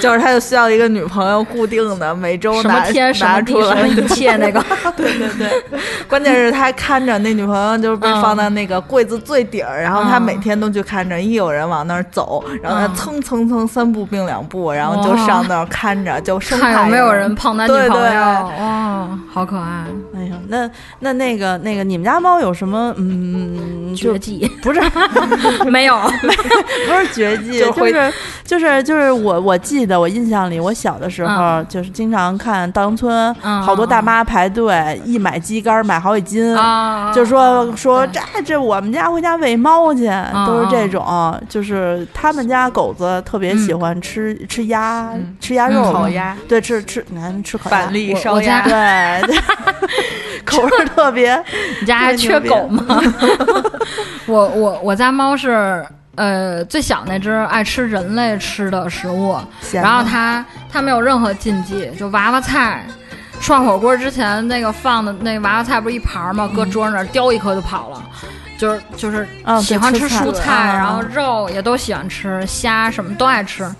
[0.00, 3.76] 就是他就需要一个女朋友固定的，每周什么拿天拿出来。
[3.76, 4.64] 什么一切那个，
[4.96, 12.94] 对对对，关键是他看着那女朋友就是被放在那个柜子最底儿，然后他嗯每天都去看着，一有人往那儿走，然后他嗯。
[12.94, 17.88] 蹭蹭蹭三步并两步，然后就上那儿看着，就生怕有没有人碰他女对对。
[17.88, 19.84] 朋友，哇，好可爱，
[20.16, 20.68] 哎呀，那
[21.00, 24.50] 那那个那个，你们家猫有什么嗯，绝技？
[24.62, 24.80] 不是。
[25.70, 28.12] 没有， 不是绝技，就是
[28.44, 36.56] 就是就是我我记得我印象里，我小的时候、就是经常看稻香村，嗯好多大妈排队一买鸡肝儿买好几斤。
[36.56, 40.06] 啊，就说说这这我们家回家喂猫去，
[40.46, 45.36] 都是这嗯种，就是他们家狗子特别喜欢吃、吃鸭、嗯。
[45.40, 47.90] 吃鸭肉烤鸭、对，吃吃你看吃烤鸭。
[48.18, 48.60] 烧鸭。
[48.62, 49.38] 家，对，对。
[50.44, 51.42] 口味儿特别，
[51.80, 53.00] 你家还缺狗吗？
[54.26, 55.84] 我我我家猫是
[56.16, 59.36] 呃，最小那只爱吃人类吃的食物，
[59.72, 62.84] 然后它它没有任何禁忌，就娃娃菜。
[63.46, 66.50] 涮火锅之前那个放的那个娃娃菜不是一盘儿吗？
[66.52, 68.02] 搁桌上那儿叼一颗就跑了，
[68.58, 73.72] 就是就是嗯喜欢对吃蔬菜，嗯然后肉也都喜欢吃，虾什么都爱吃。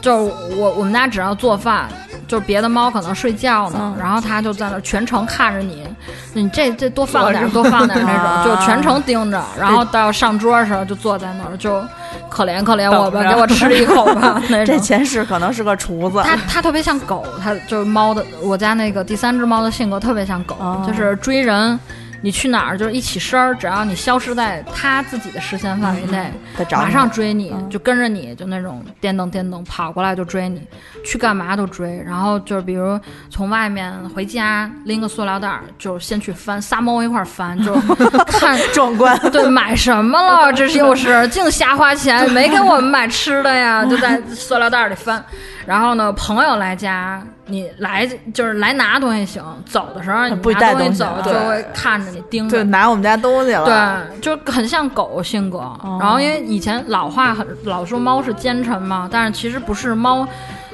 [0.00, 1.88] 就是我我们家只要做饭，
[2.26, 5.86] 就是别的猫可能睡觉呢，嗯然后它就在那儿全程看着你，
[6.34, 11.82] 你 这这多放点儿多放点儿那啊种，就全程盯着，然后到上桌的时候就坐在那儿，就
[12.28, 14.64] 可怜可怜我吧，给我吃一口吧 那。
[14.64, 18.24] 这前世可能是个厨子，它它特别像狗，它就是猫的。
[18.42, 21.78] 我家那个第三只猫的性格特别像狗，哦就是追人，
[22.22, 26.32] 你去哪儿就是一起身儿，只要你消失在他自己的视线范围内，
[26.70, 30.62] 马上追你，嗯就跟着你，就那种颠蹬颠蹬跑过来就追你，
[31.04, 32.00] 去干嘛都追。
[32.06, 37.74] 然后就是比如从外面回家拎个塑料袋儿，就先去翻，仨猫一块儿翻，就
[38.26, 39.18] 看壮观。
[39.30, 40.52] 对，买什么了？
[40.52, 45.22] 这是又是净瞎花钱，没给我们买吃的呀， 就在塑料袋里翻。
[45.66, 52.64] 然后呢，朋友来家，你来就是来拿东西行，走的时候你不许带拿东西走就会看着你盯着对，。
[52.64, 53.64] 拿我们家东西了。
[53.64, 55.58] 对，就很像狗性格。
[56.00, 60.26] 然后因为以前老话很老说猫是奸臣嘛，但是其实不是猫。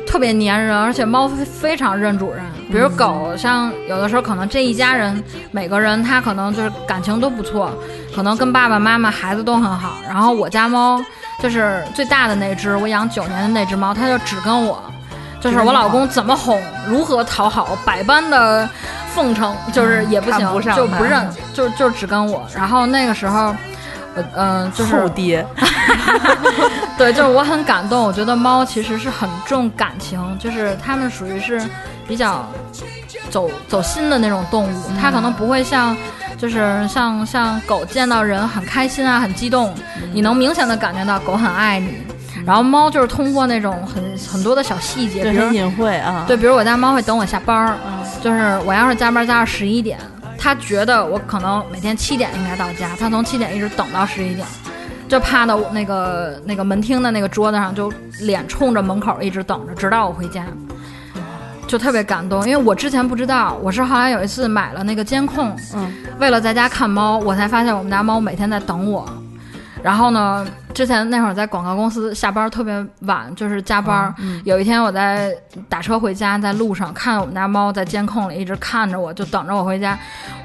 [0.06, 2.42] 特别粘人，而且猫非非常认主人。
[2.70, 7.70] 比如狗，像有的时候可能这一家人每个人他可能就是感情都不错，
[8.16, 9.98] 可能跟爸爸妈妈、孩子都很好。
[10.08, 10.98] 然后我家猫
[11.42, 14.82] 就是最大的那只，我养九年的那只猫，它就只跟我，
[15.40, 18.68] 就是我老公怎么哄，如何讨好，百般的
[19.14, 20.40] 奉承，就是也不行，
[20.74, 22.46] 就不认，就就只跟我。
[22.54, 23.54] 然后那个时候。
[24.16, 25.46] 我嗯、就是后爹
[26.98, 28.02] 对，就是我很感动。
[28.02, 31.62] 我觉得猫其实是很重感情，就是它们属于是
[32.08, 32.44] 比较
[33.30, 35.96] 走走心的那种动物，它可能不会像。
[36.36, 39.72] 就是像像狗见到人很开心啊，很激动，
[40.12, 41.98] 你能明显的感觉到狗很爱你。
[42.46, 46.24] 然后猫就是通过那种很很多的小细节，对，比如隐晦啊。
[46.26, 47.76] 对，比如我家猫会等我下班儿，
[48.22, 49.98] 就是我要是加班加到十一点，
[50.38, 54.46] 它觉得我可能每天七点应该到家，它从七点一直等到十一点，
[55.08, 60.44] 就趴到那个那个门厅的那个桌子上，就脸冲着门口一直等着，直到我回家。
[61.66, 69.06] 就特别感动，因为我之前不知道，我是后来有一次买了那个监控，嗯，为了在家看猫，我才发现我们家猫每天在等我。
[69.82, 70.46] 然后呢，
[70.78, 74.14] 之前那会儿在广告公司下班特别晚，就是加班。
[74.44, 75.34] 有一天我在
[75.68, 79.98] 打车回家，在路上看到我们家猫在监控里一直看着我，就等着我回家，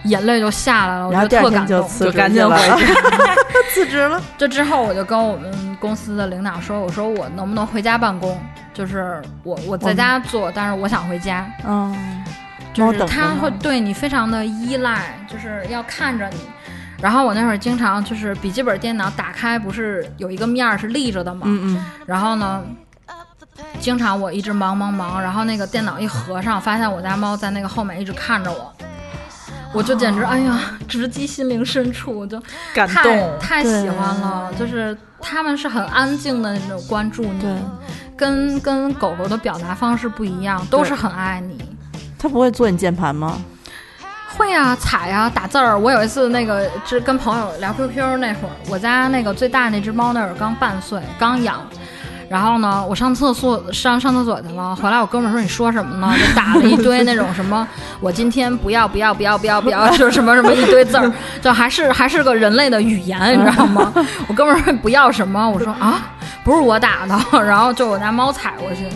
[0.06, 2.40] 眼泪就下来了，我然后第二天觉得特感动。
[2.40, 2.94] 就就赶紧回去。
[3.76, 4.20] 辞职了。
[4.36, 8.36] 这之后我就跟我们公司的领导说，我说我能不能回家办公？
[8.74, 11.46] 就是我我在家做，但是我想回家。
[11.64, 12.24] 嗯，
[12.74, 16.40] 就是猫等着呢它会对你非常的依赖，就是要看着你。
[17.04, 21.42] 然后我那会儿经常就是笔记本电脑打开，不是有一个面儿是立着的嘛？
[21.44, 22.64] 嗯嗯，然后呢，
[23.78, 28.74] 经常我一直忙忙忙，然后那个电脑一合上，发现我家猫在那个后面一直看着我，
[29.74, 32.42] 我就简直哎呀，直击心灵深处，我就
[32.74, 33.38] 感太动。
[33.38, 37.46] 太喜欢了，就是他们是很安静的那种关注你，
[38.16, 41.62] 跟跟狗狗的表达方式不一样，都是很爱你。
[42.18, 43.38] 它不会坐你键盘吗？
[44.38, 45.78] 会啊，踩啊，打字儿。
[45.78, 51.62] 我有一次那个，是跟朋友聊 QQ 那会儿，我家那个最大那只猫那会儿刚半岁，刚养。
[52.30, 56.12] 然后呢，我上厕所上上厕所去了，回来我哥们儿说你说什么呢？
[56.18, 57.68] 就打了一堆那种什么，
[58.00, 63.94] 我今天不要不要不要不要不要，就是什么什么一堆字儿，就还是还是个人类的语言，你知道吗？
[64.28, 66.02] 我哥们儿说不要什么，我说啊，
[66.44, 68.88] 不是我打的，然后就我家猫踩过去，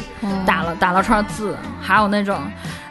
[0.43, 2.41] 打了打了串字，还有那种。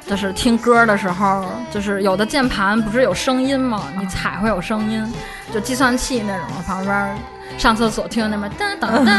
[0.07, 3.83] 就是听歌的时候，就是有的键盘不是有声音吗？
[3.99, 5.13] 你踩会有声音，
[5.53, 7.19] 就计算器那种，旁边
[7.59, 9.17] 上厕所听那边噔噔 噔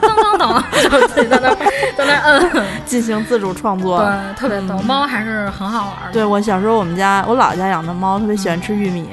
[0.00, 1.54] 噔噔噔，就自己在那
[1.96, 4.00] 在那摁，进行自主创作。
[4.00, 4.78] 对，特别逗。
[4.80, 6.12] 猫还是很好玩的。
[6.12, 9.10] 对我小时候，我们家我姥姥家养的猫特别喜欢吃玉米，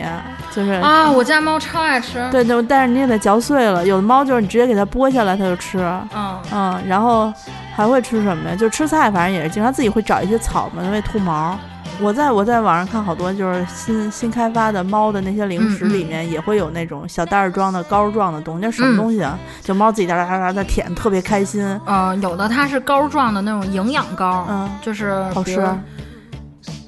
[0.55, 2.25] 就是啊，我家猫超爱吃。
[2.31, 3.85] 对对，但是你也得嚼碎了。
[3.85, 5.79] 有的猫就是你直接给它剥下来，它就吃。
[6.15, 7.33] 嗯，嗯，然后
[7.75, 8.55] 还会吃什么呀？
[8.55, 11.57] 就吃菜，反正也是经常自己会找一些草嘛，为吐毛。
[12.01, 19.37] 我在我在网上看好多就是新新开发的猫的那些零食里面也会有那种小袋儿装的膏状的东西，那什么嗯东西啊？
[19.61, 21.63] 就猫自己哒哒哒哒的舔，特别开心。
[21.85, 25.65] 嗯，有的它是膏状的那种营养膏，嗯，就是好吃。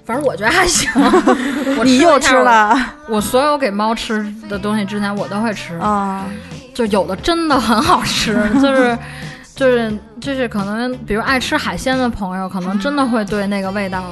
[0.08, 0.90] 反正我觉得还行。
[1.78, 2.34] 我你又吃？
[2.34, 2.74] 了
[3.08, 5.76] 我我所有给猫吃的东西之前我都会吃。
[5.76, 6.26] 啊？
[6.74, 8.98] 就有的真的很好吃， 就是
[9.56, 9.92] 就是
[10.22, 14.04] 就是可能比如爱吃海鲜的朋友，可能真的会对那个味道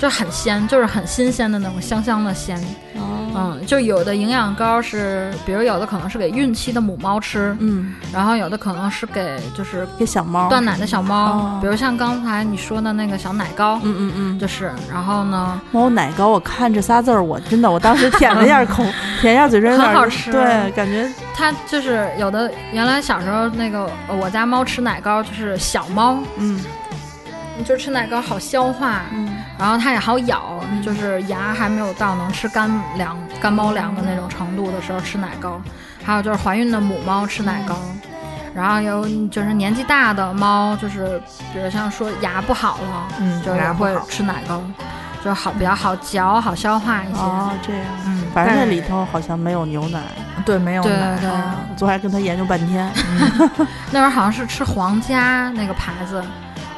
[0.00, 2.56] 就很鲜，就是很新鲜的那种香香的鲜。
[2.96, 10.48] 哦嗯，就有的营养膏是，比如有的可能是给孕期的母猫吃，嗯，然后有的可能是给就是给小猫。
[10.48, 11.58] 断奶的小猫，哦。
[11.60, 18.84] 比如像刚才你说的那个小奶膏，嗯嗯嗯，就是，然后呢，猫奶膏，我看这仨字儿，我真的，我当时舔了一下口，
[19.20, 20.32] 舔一下嘴唇，很好吃。
[20.32, 26.60] 对，感觉它就是有的原来小时候那个呃我家猫吃奶膏就是小猫，嗯
[27.64, 29.36] 就吃奶糕好消化，嗯。
[29.58, 35.60] 然后它也好咬，就是牙还没有到能吃干粮、干猫粮的那种程度的时候吃奶糕。
[36.04, 37.76] 还有就是怀孕的母猫吃奶糕，
[38.54, 41.20] 然后有就是年纪大的猫，就是
[41.52, 44.62] 比如像说牙不好了，嗯就也会吃奶糕，
[45.22, 47.18] 就好比较好嚼、好消化一些。
[47.18, 50.00] 哦这样，嗯，反正但是那里头好像没有牛奶，
[50.46, 52.90] 对，没有对奶对，啊我昨天还跟他研究半天，
[53.90, 56.24] 那会儿好像是吃皇家那个牌子，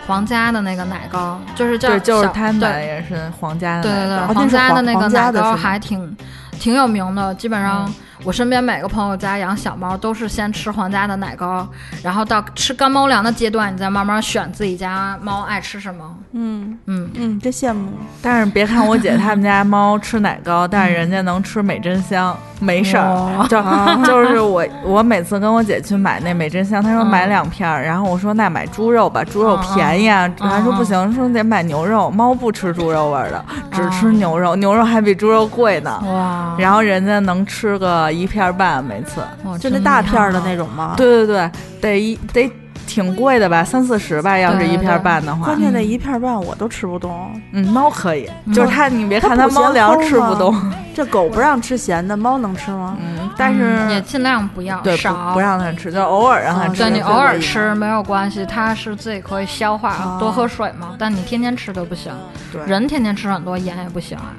[0.06, 5.56] 皇家的那个奶糕，就是叫对，就是小他买的也是皇家的对对对，皇家的那个奶膏的是吗？
[5.56, 6.16] 还挺
[6.58, 11.66] 挺有名的，基本上嗯我身边每个朋友家养小猫都是先吃皇家的奶糕，
[12.02, 16.04] 然后到吃干猫粮的阶段，你再慢慢选自己家猫爱吃什么。
[16.32, 17.90] 嗯嗯，嗯，真羡慕，
[18.22, 23.46] 但是别看我姐他们家猫吃奶糕，但是人家能吃美珍香，没事儿。
[23.48, 23.60] 就
[24.04, 30.26] 就是我，我每次跟我姐去买那美珍香，她说嗯买两片儿，然后我说那买猪肉吧，猪肉嗯便宜啊。
[30.40, 36.00] 嗯她说嗯不行，说得买牛肉，猫不吃猪肉味儿的，只吃嗯牛肉，牛肉还比猪肉贵呢。
[36.06, 39.22] 哇，然后人家能吃个一片儿半，每次。
[39.44, 42.50] 哇就那大片儿的那种吗？，对对对，得一得
[42.86, 45.60] 挺贵的吧，三四十吧，要是一片半的话关。
[45.60, 50.54] 键那一片儿半我都吃不动，嗯，猫可以，嗯就是它，你别看它猫粮吃不动，
[50.92, 52.96] 这狗不让吃咸的，猫能吃吗？
[53.00, 56.82] 嗯，但是嗯也尽量不要对少不不让它吃，就偶尔让它哦吃。
[56.82, 60.88] 对你偶尔吃没有关系，它是自己可以消化，哦多喝水嘛。
[60.98, 62.12] 但你天天吃都不行，
[62.52, 64.34] 对人天天吃很多盐也不行啊。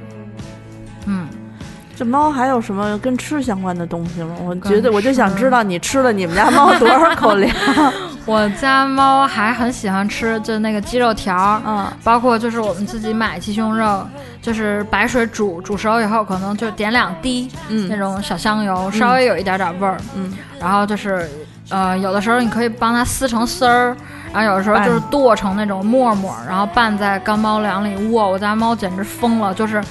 [1.92, 4.36] 嗯，这猫还有什么跟吃相关的东西吗？
[4.44, 7.54] 我觉得我就想知道你吃了你们家猫多少口粮。
[8.26, 14.06] 我家猫还很喜欢吃，就那个鸡肉条儿，嗯包括就是我们自己买鸡胸肉，
[14.42, 19.98] 就是白水煮煮熟以后，可能就点两滴嗯那嗯种小香油，稍微有一点点味儿。
[20.16, 21.28] 嗯，然后就是，
[21.70, 23.98] 呃，有的时候你可以帮它撕成丝儿，
[24.32, 27.96] 然后有的时候就是剁成那种沫沫，然后拌在干猫粮里。
[28.12, 29.84] 哇，我家猫简直疯了，就是，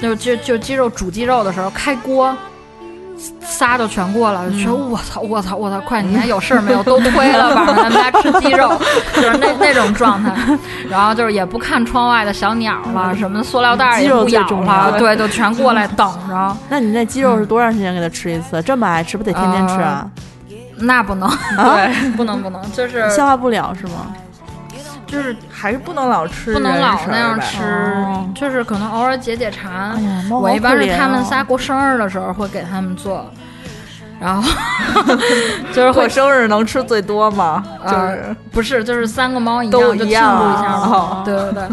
[0.00, 2.36] 就就就鸡肉煮鸡肉的时候开锅。
[3.40, 6.80] 仨就全过了，就说我操我操我操，快你还有事儿没有？
[6.84, 8.80] 都推了，晚上咱们家吃鸡肉，
[9.12, 10.32] 就是那那种状态。
[10.88, 16.56] 然后就是也不看窗外的小鸟了，什么塑料袋儿也不咬了，对，就全过来等着。
[16.68, 18.62] 那你那鸡肉是多长时间给它吃一次？
[18.62, 20.08] 这么爱吃，不得天天吃啊？
[20.76, 24.14] 那不能， 对，不能不能，就是消化不了是吗？
[25.08, 29.98] 就是还是不能老吃，不能老那样吃，哦就是可能偶尔解解馋。
[30.30, 33.28] 我一般是他们仨过生日的时候会给他们做，
[34.20, 34.48] 然后
[35.72, 37.64] 就是过生日能吃最多吗？
[37.86, 41.68] 就呃是不是就是三个猫一都样就庆祝一一样下哦嘛，对对对。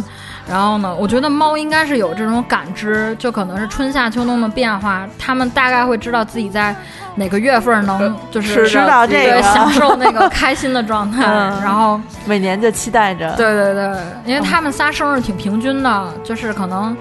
[0.48, 6.76] 然后呢，我觉得猫应该是有这种感知，就可能是春夏秋冬的变化，它们大概会知道自己在
[7.16, 13.34] 哪个月份能就是吃到这个对享受那个开心的状态，嗯 然后每年就期待着。
[13.36, 16.96] 对对对，因为它们仨生日挺平均的，就是可能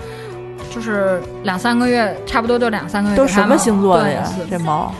[0.74, 3.16] 就是两三个月，差不多就两三个月。
[3.16, 4.22] 都什么星座的呀？
[4.50, 4.92] 这猫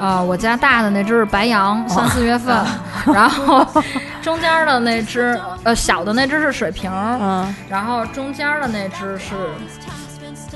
[0.00, 2.56] 呃，我家大的那只是白羊，三四月份，
[3.14, 3.64] 然后
[4.22, 9.34] 中间的那只，呃，小的那只是水瓶，嗯，然后中间的那只是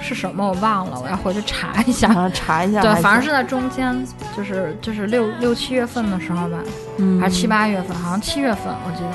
[0.03, 2.09] 是什么我忘了，我要回去查一下。
[2.13, 3.95] 啊，查一下对，反正是在中间，
[4.37, 6.59] 就是就是六六七月份的时候吧，
[6.99, 9.11] 嗯还是七八月份，好像七月份我记得。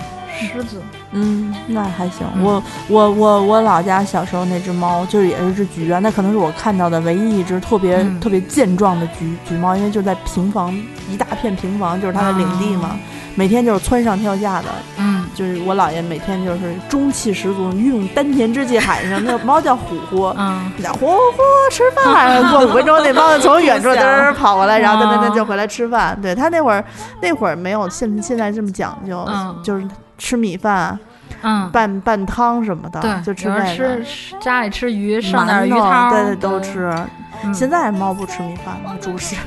[0.53, 2.25] 狮子，嗯，那还行。
[2.35, 10.73] 嗯我我我我老家小时候那只猫，就是也是只橘啊，那可能是我看到的唯一一只特别、嗯特别健壮的橘橘猫，因为就在平房
[11.09, 12.97] 一大片平房，就是它的领地嘛，
[13.35, 14.67] 每天就是蹿上跳下的。
[14.97, 21.41] 嗯，就是我姥爷每天就是中气十足，运用丹田之气喊上， 那猫叫虎虎，嗯，叫虎虎
[21.71, 22.41] 吃饭。
[22.51, 26.17] 过五分钟，那猫就从远处噔儿跑过来， 然后噔噔噔就回来吃饭。
[26.21, 26.83] 对它那会儿
[27.21, 29.87] 那会儿没有现现在这么讲究，嗯就是
[30.19, 30.99] 吃米饭。
[31.41, 34.03] 嗯，拌拌汤什么的，对，就吃
[34.41, 36.59] 家里吃鱼，剩点鱼汤，对对都。
[36.59, 36.93] 吃。
[37.41, 39.37] 嗯现在猫不吃米饭了，主食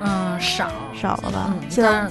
[0.00, 1.44] 嗯少，少了吧？
[1.46, 2.10] 嗯，现在但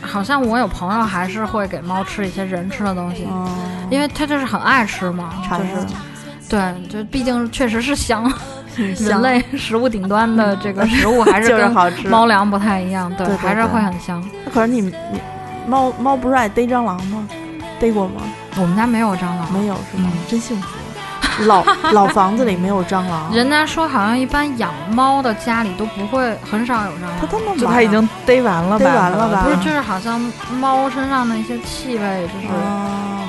[0.00, 3.48] 好像我有朋友还是会给猫吃一些人吃的东西，嗯，
[3.90, 5.86] 因为它就是很爱吃嘛，就是
[6.48, 8.32] 对，就毕竟确实是 香，
[8.76, 12.06] 人类食物顶端的这个食物还是 就是跟好吃。
[12.06, 14.22] 猫粮不太一样，对还是会很香。
[14.54, 15.20] 可是你你
[15.68, 17.28] 猫猫不是爱逮蟑螂吗？
[17.78, 18.22] 逮过吗？
[18.56, 20.18] 我们家没有蟑螂，没有是吗嗯？
[20.26, 20.68] 真幸福。
[21.46, 23.32] 老老房子里没有蟑螂。
[23.32, 27.10] 人家说好像一般养猫的家里都不会，很少有蟑螂。
[27.20, 29.44] 它他妈就它已经逮完了，逮完了吧？
[29.44, 30.20] 不是，就是好像
[30.58, 32.48] 猫身上的一些气味，就是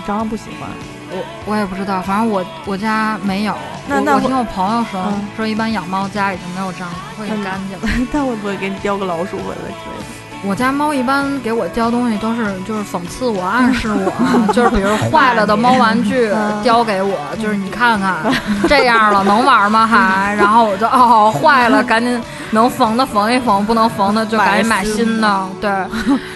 [0.07, 0.67] 蟑螂不喜欢。
[1.11, 3.53] 我我也不知道，反正我我家没有。
[3.87, 7.77] 那那我听我朋友说，说一般养猫家里就没有蟑螂，会很干净。
[8.11, 10.18] 它会不会给你叼个老鼠回来之类的？
[10.47, 14.11] 我家猫一般给我叼东西都是就是讽刺我、暗示我，
[14.53, 16.31] 就是比如坏了的猫玩具
[16.63, 18.15] 叼给我，就是你看看
[18.67, 19.85] 这样了能玩吗？
[19.85, 22.21] 还然后我就哦坏了，赶紧
[22.51, 25.45] 能缝的缝一缝，不能缝的就赶紧买新的。
[25.59, 25.69] 对，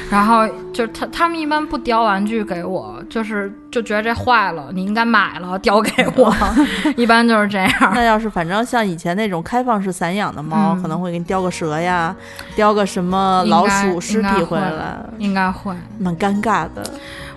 [0.10, 6.36] 然后就是他他们一般不叼玩具给我，就是就觉得这坏了，你应该买了叼给我，
[6.98, 7.72] 一般就是这样。
[7.94, 12.16] 那要是反正像以前那种开放式散养的猫，可能会给你叼个蛇呀，
[12.56, 14.02] 叼个什么老鼠。
[14.02, 16.84] 尸体回来，应该会蛮尴尬的。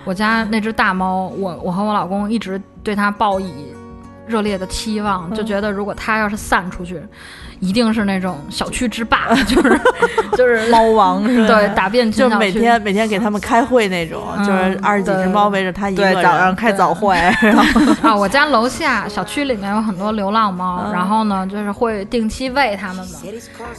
[0.04, 3.52] 我家那只大猫，我我和我老公一直对它抱以
[4.26, 7.00] 热烈的期望，就觉得如果它要是散出去，
[7.60, 9.80] 一定是那种小区之霸， 就是
[10.36, 17.16] 就是猫王，对，打遍就每天每天给他们开会那种，就是二十几只猫围着它一个人，早上开早会。
[18.02, 23.18] 啊，我家楼下小区里面有很多流浪猫，然后呢，就是会定期喂它们嘛，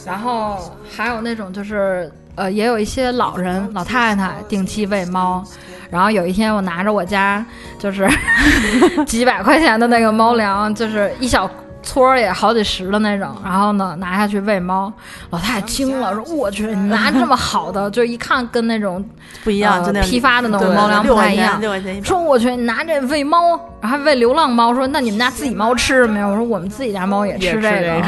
[0.04, 2.10] 然后还有那种就是。
[2.38, 5.44] 呃，也有一些老人、老太太定期喂猫，
[5.90, 7.44] 然后有一天我拿着我家
[7.78, 8.08] 就是
[9.04, 11.50] 几百块钱的那个猫粮，就是一小
[11.82, 14.92] 撮也好几十的那种，然后呢拿下去喂猫，
[15.30, 19.04] 老太太惊了， 说：“我去，你拿这么好的， 就一看跟那种
[19.44, 21.60] 不一样，就那批发的那种猫粮不太一样。”
[22.04, 28.02] 说：“我去，你拿这喂猫，然后喂流浪猫。”说：“那你们家自己猫吃了没有？”我说：“我们自己家猫也吃这个。”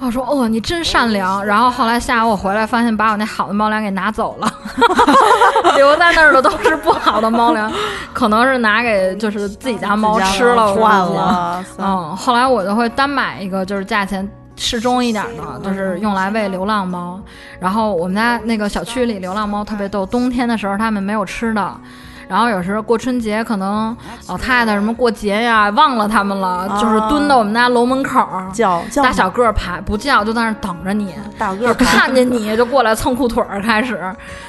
[0.00, 1.44] 然后说哦，你真善良。
[1.44, 4.48] 然后后来下午我回来，发现把我那好的猫粮给拿走了，
[5.74, 7.72] 留在那儿的都是不好的猫粮，
[8.14, 11.64] 可能是拿给就是自己家猫吃了换了。
[11.78, 17.20] 嗯，后来我就会单买一个，就是价钱适中一点的，就是用来喂流浪猫。
[17.58, 21.74] 然后我们家那个小区里流浪猫特别逗，冬天的时候它们没有吃的。
[22.28, 23.96] 然后有时候过春节，可能
[24.28, 33.98] 老太太什么过节呀，忘了它们了，就是蹲到我们家楼门口叫，大小个爬不叫，就在那等着你，大个看见你就过来蹭裤腿儿开始。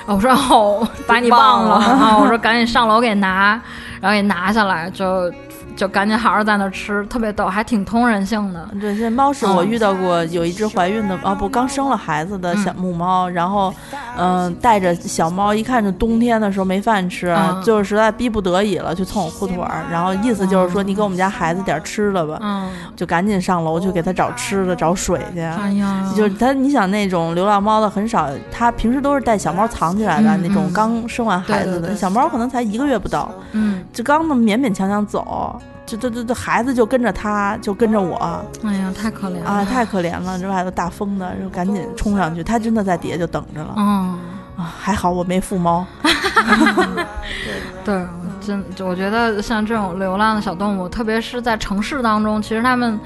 [0.06, 2.18] 我说哦， 把你忘了啊！
[2.22, 3.60] 我说赶紧上楼给拿，
[4.02, 5.32] 然后给拿下来就。
[5.76, 8.68] 就赶紧好好在那吃，特别逗，还挺通人性的。
[8.82, 13.74] 对，这猫是我遇到过，有一只怀孕的，哦不，刚生了孩子的小母猫，然后，
[14.18, 17.34] 嗯，带着小猫，一看就冬天的时候没饭吃，
[17.64, 25.40] 就是实在逼不得已了，去蹭我裤腿儿，然后意思就是说你给我们家孩子点吃的吧，嗯，就赶紧上楼去给他找吃的、找水去。
[25.40, 35.60] 哎呀，就是他，你想那种流浪猫的很少，他平时都是带小猫藏起来的那种，刚生完孩子的小猫可能才一个月不到，嗯，就刚那么勉勉强强走。
[35.86, 38.16] 这这这这孩子就跟着他，就跟着我。
[38.64, 39.66] 哎呀，太可怜了啊！
[39.66, 42.44] 太可怜了，这外头大风的，就赶紧冲上去。
[42.44, 43.74] 他真的在底下就等着了。
[43.76, 44.20] 嗯
[44.56, 45.84] 啊，还好我没附猫。
[47.84, 48.06] 对，
[48.40, 53.00] 真我觉得像这种流浪的小动物，特别是在城市当中，其实它们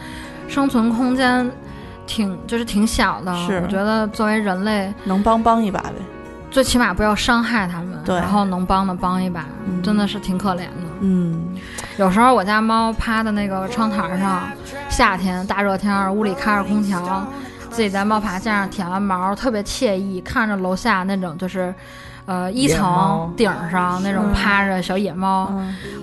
[0.50, 1.50] 生存空间
[2.06, 3.34] 挺就是挺小的。
[3.48, 5.94] 是，我觉得作为人类能帮帮一把呗。
[6.54, 9.44] 最起码不要伤害他们，对，然后能帮的帮一把，
[9.84, 10.88] 真的是挺可怜的。
[11.02, 11.56] 嗯，
[11.98, 14.44] 有时候我家猫趴在那个窗台上，
[14.88, 17.28] 夏天大热天，屋里开着空调，
[17.72, 21.74] 自己在猫爬架上舔完毛，特别惬意，看着楼下那种就是。
[22.26, 25.52] 呃，一层顶上那种趴着小野猫，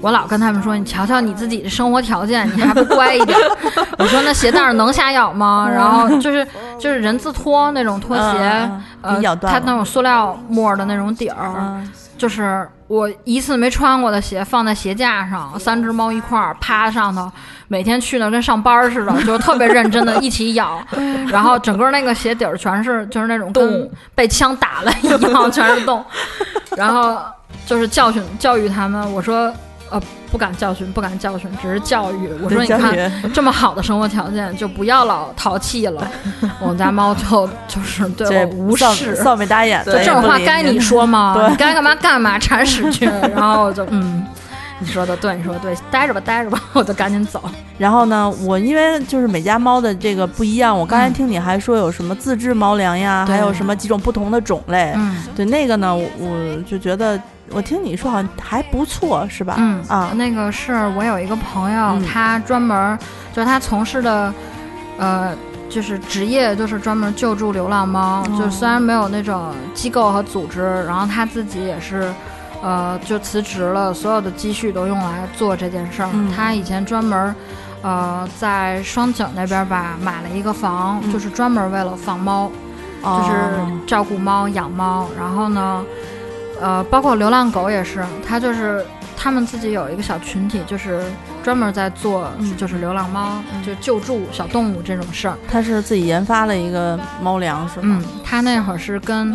[0.01, 3.39] 我老跟他们说：“你瞧瞧你自己的生活条件，你还不乖一点？”
[3.99, 6.47] 我说：“那鞋带能瞎咬吗？”然后就是
[6.79, 8.71] 就是人字拖那种拖鞋，
[9.03, 11.83] 呃，它那种塑料沫的那种底儿。
[12.21, 17.33] 就是我一次没穿过的鞋放在鞋架上，三只猫一块儿趴上头，
[17.67, 20.79] 每天去那跟上班似的， 就特别认真的一起咬，
[21.33, 26.05] 然后整个那个鞋底儿全是就是那种洞，被枪打了一样，全是洞，
[26.77, 27.19] 然后
[27.65, 29.51] 就是教训教育他们，我说。
[29.91, 32.29] 呃，不敢教训，不敢教训，只是教育。
[32.43, 36.09] 我说，你看这么好的生活条件，就不要老淘气了。
[36.61, 39.85] 我们家猫就就是对我无视，扫眉大眼。
[39.85, 41.49] 就这种话该你说吗？
[41.51, 43.05] 你该干嘛干嘛，铲屎去。
[43.35, 44.25] 然后我就嗯，
[44.81, 47.41] 你说的对，你说的对，待着吧，待着吧，我就赶紧走。
[47.79, 54.93] 然后呢，我因为就是每家猫的这个不一样，我刚才听你还说有什么自制猫粮呀，还有什么几种不同的种类。
[54.97, 57.21] 嗯，对那个呢，我就觉得。
[57.53, 59.57] 我听你说好像还不错，是吧？
[59.59, 62.97] 嗯啊，那个是我有一个朋友，他专门
[63.33, 64.33] 就是他从事的，
[64.99, 65.35] 呃，
[65.69, 68.25] 就是职业就是专门救助流浪猫。
[68.39, 72.13] 就虽然没有那种机构和组织，然后他自己也是，
[72.63, 76.09] 呃，就辞职了，所有的积蓄都用来做这件事儿。
[76.35, 77.35] 他以前专门。
[77.83, 82.53] 呃，在双井那边吧，买了一个房，就是专门为了放猫，
[83.03, 85.09] 就是照顾猫、养猫。
[85.19, 85.83] 然后呢，
[86.61, 88.85] 呃，包括流浪狗也是，他就是
[89.17, 91.03] 他们自己有一个小群体，就是
[91.43, 95.35] 专门在做，就是流浪猫，就救助小动物这种事儿。
[95.51, 97.99] 他是自己研发了一个猫粮，是吗？
[97.99, 99.35] 嗯，他那会儿是跟，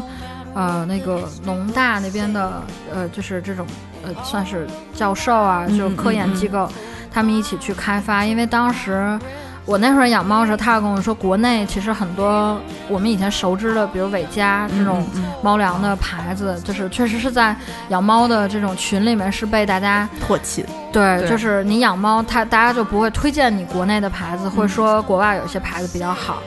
[0.56, 3.68] 呃，那个农大那边的，呃，就是这种，
[4.04, 6.68] 呃，算是教授啊，就科研机构。
[7.14, 9.20] 他们一起去开发，因为当时
[9.66, 15.06] 我那会儿养猫的时候，他跟我说，国内其实很多我们以前熟知的，比如伟嘉这种
[15.42, 17.54] 猫粮的牌子，就是确实是在
[17.90, 20.66] 养猫的这种群里面是被大家唾弃。
[20.92, 26.42] 对，就是你养猫，他大家就不会推荐你国内的牌子，会说国外有些牌子比较好。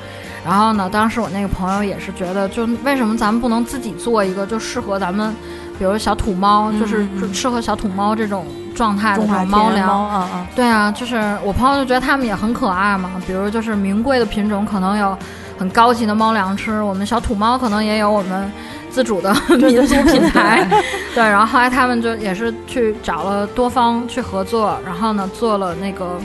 [0.48, 5.34] 然后呢，当时我那个朋友也是觉得，就为什么咱们不能自己做一个就适合咱们，
[5.78, 8.46] 比如小土猫，就是适合小土猫这种。
[8.74, 13.10] 状态的这种猫粮，对啊，就是我朋友就觉得它们也很可爱嘛。
[13.26, 15.18] 比如就是名贵的品种，可能有
[15.58, 18.48] 很高级的猫粮吃；我们小土猫可能也有我们
[18.88, 20.64] 自主的 民族品牌。
[21.12, 26.20] 对，然后后来他们就也是去找了多方去合作，然后呢做了那个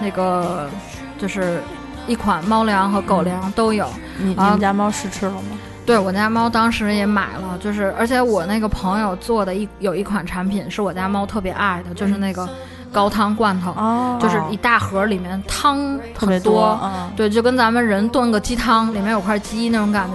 [0.00, 0.70] 那个
[1.18, 1.60] 就是
[2.08, 3.86] 一款猫粮和狗粮都有。
[4.18, 5.58] 你你们家猫试吃了吗？
[5.86, 12.46] 对我家猫当时也买了，就是而且我那个朋友做的一有一款产品是我家猫特别爱的，就是那个
[12.92, 13.72] 高汤罐头，
[14.20, 16.78] 就是一大盒里面汤特别多，
[17.16, 20.14] 对，就跟咱们人炖个鸡汤里面有块鸡那种感觉。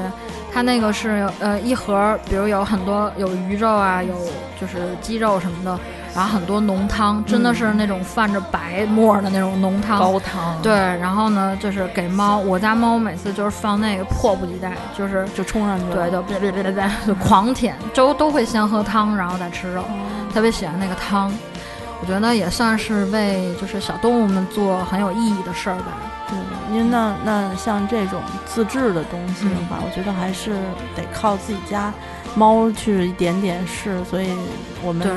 [0.53, 4.13] 它那个是呃一盒，比如有很多有鱼肉啊，有
[4.61, 5.79] 就是鸡肉什么的。
[6.15, 10.61] 然后很多浓汤，真的是那种泛着白沫的那种浓汤，高汤。
[10.61, 19.83] 对，然后呢，就是给猫，我家猫每次就是放那个迫不及待，就是就冲上去，对，就别别别别别就狂舔，都都会先喝汤，然后再吃肉，
[20.31, 21.33] 特别喜欢那个汤。
[21.99, 25.93] 我觉得也算是为就是小动物们做很有意义的事儿吧。
[26.29, 26.37] 对，
[26.71, 30.51] 因为那那像这种自制的东西的话，我觉得还是
[30.95, 31.91] 得靠自己家
[32.35, 34.29] 猫去一点点试，所以
[34.83, 35.07] 我们。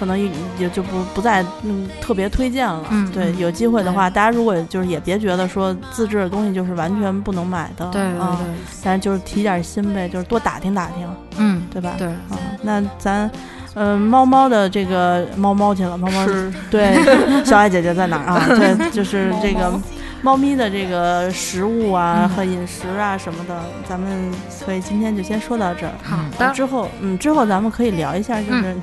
[0.00, 2.82] 可能也也就不不再嗯特别推荐了。
[2.90, 7.86] 嗯，对，有机会的话，大家如果就是也别觉得说自制的东西就是完全不能买的。
[7.90, 8.46] 对对对。
[8.82, 11.06] 但是就是提点心呗，就是多打听打听。
[11.36, 11.92] 嗯，对吧？
[11.98, 12.08] 对。
[12.30, 13.30] 嗯，那咱，
[13.74, 16.26] 呃，猫猫的这个猫猫去了，猫猫。
[16.70, 16.98] 对，
[17.44, 18.46] 小爱姐姐在哪儿啊？
[18.56, 19.78] 对，就是这个。
[20.22, 23.58] 猫咪的这个食物啊和饮食啊什么的，
[23.88, 25.92] 咱们所以今天就先说到这儿。
[26.02, 28.76] 好的，之后嗯，之后咱们可以聊一下，就是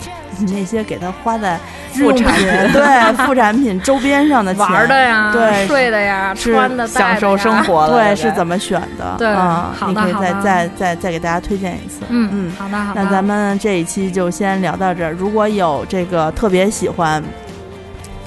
[0.47, 1.59] 那些给它花在
[1.93, 9.15] 副产品 对副产品周边上的钱，玩的呀，对，睡的呀，穿的，享受生活对，是怎么选的？
[9.19, 12.01] 对啊，你可以再再再再给大家推荐一次。
[12.09, 13.03] 嗯嗯，好的好的。
[13.03, 15.11] 那咱们这一期就先聊到这儿。
[15.11, 17.23] 如果有这个特别喜欢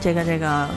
[0.00, 0.68] 这个这个。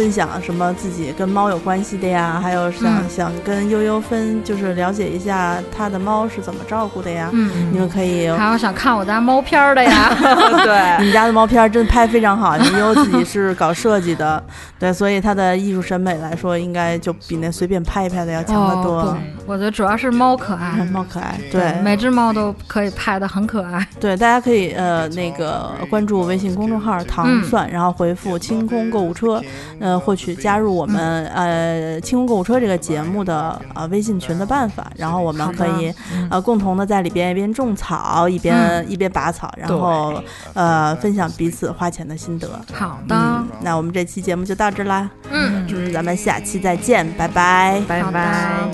[0.00, 2.40] 分享什么自己跟猫有关系的呀？
[2.42, 7.28] 还有想想跟悠悠分，就是了解一下他的猫是怎么照顾的呀？
[7.34, 8.26] 嗯，你们可以。
[8.30, 10.08] 还有想看我家猫片的呀？
[10.64, 12.56] 对， 你们家的猫片真拍非常好。
[12.56, 14.42] 你悠悠自己是搞设计的，
[14.78, 19.14] 对，所以他的艺术审美来说，应该就比那随便拍一拍的要强得多。
[19.44, 23.86] 我觉得主要是猫可爱，猫可爱，对，每只猫都可以拍的很可爱。
[24.00, 29.38] 对，大家可以呃那个关注微信公众号“糖蒜”，然后回复“清空购物车”。
[29.78, 35.92] 呃，获取加入我们呃清空购物车这个节目的呃微信群的办法，然后我们可以
[36.30, 40.22] 呃共同的在里边一边种草一边一边拔草，然后
[40.54, 42.48] 呃分享彼此花钱的心得。
[42.72, 45.10] 好的，那我们这期节目就到这啦。
[45.30, 48.12] 嗯嗯，咱们下期再见，拜拜，拜拜，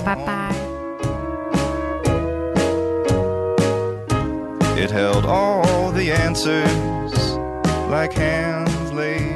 [0.03, 0.51] 拜拜。
[4.75, 6.63] It held all the answers
[7.89, 9.26] like hands laid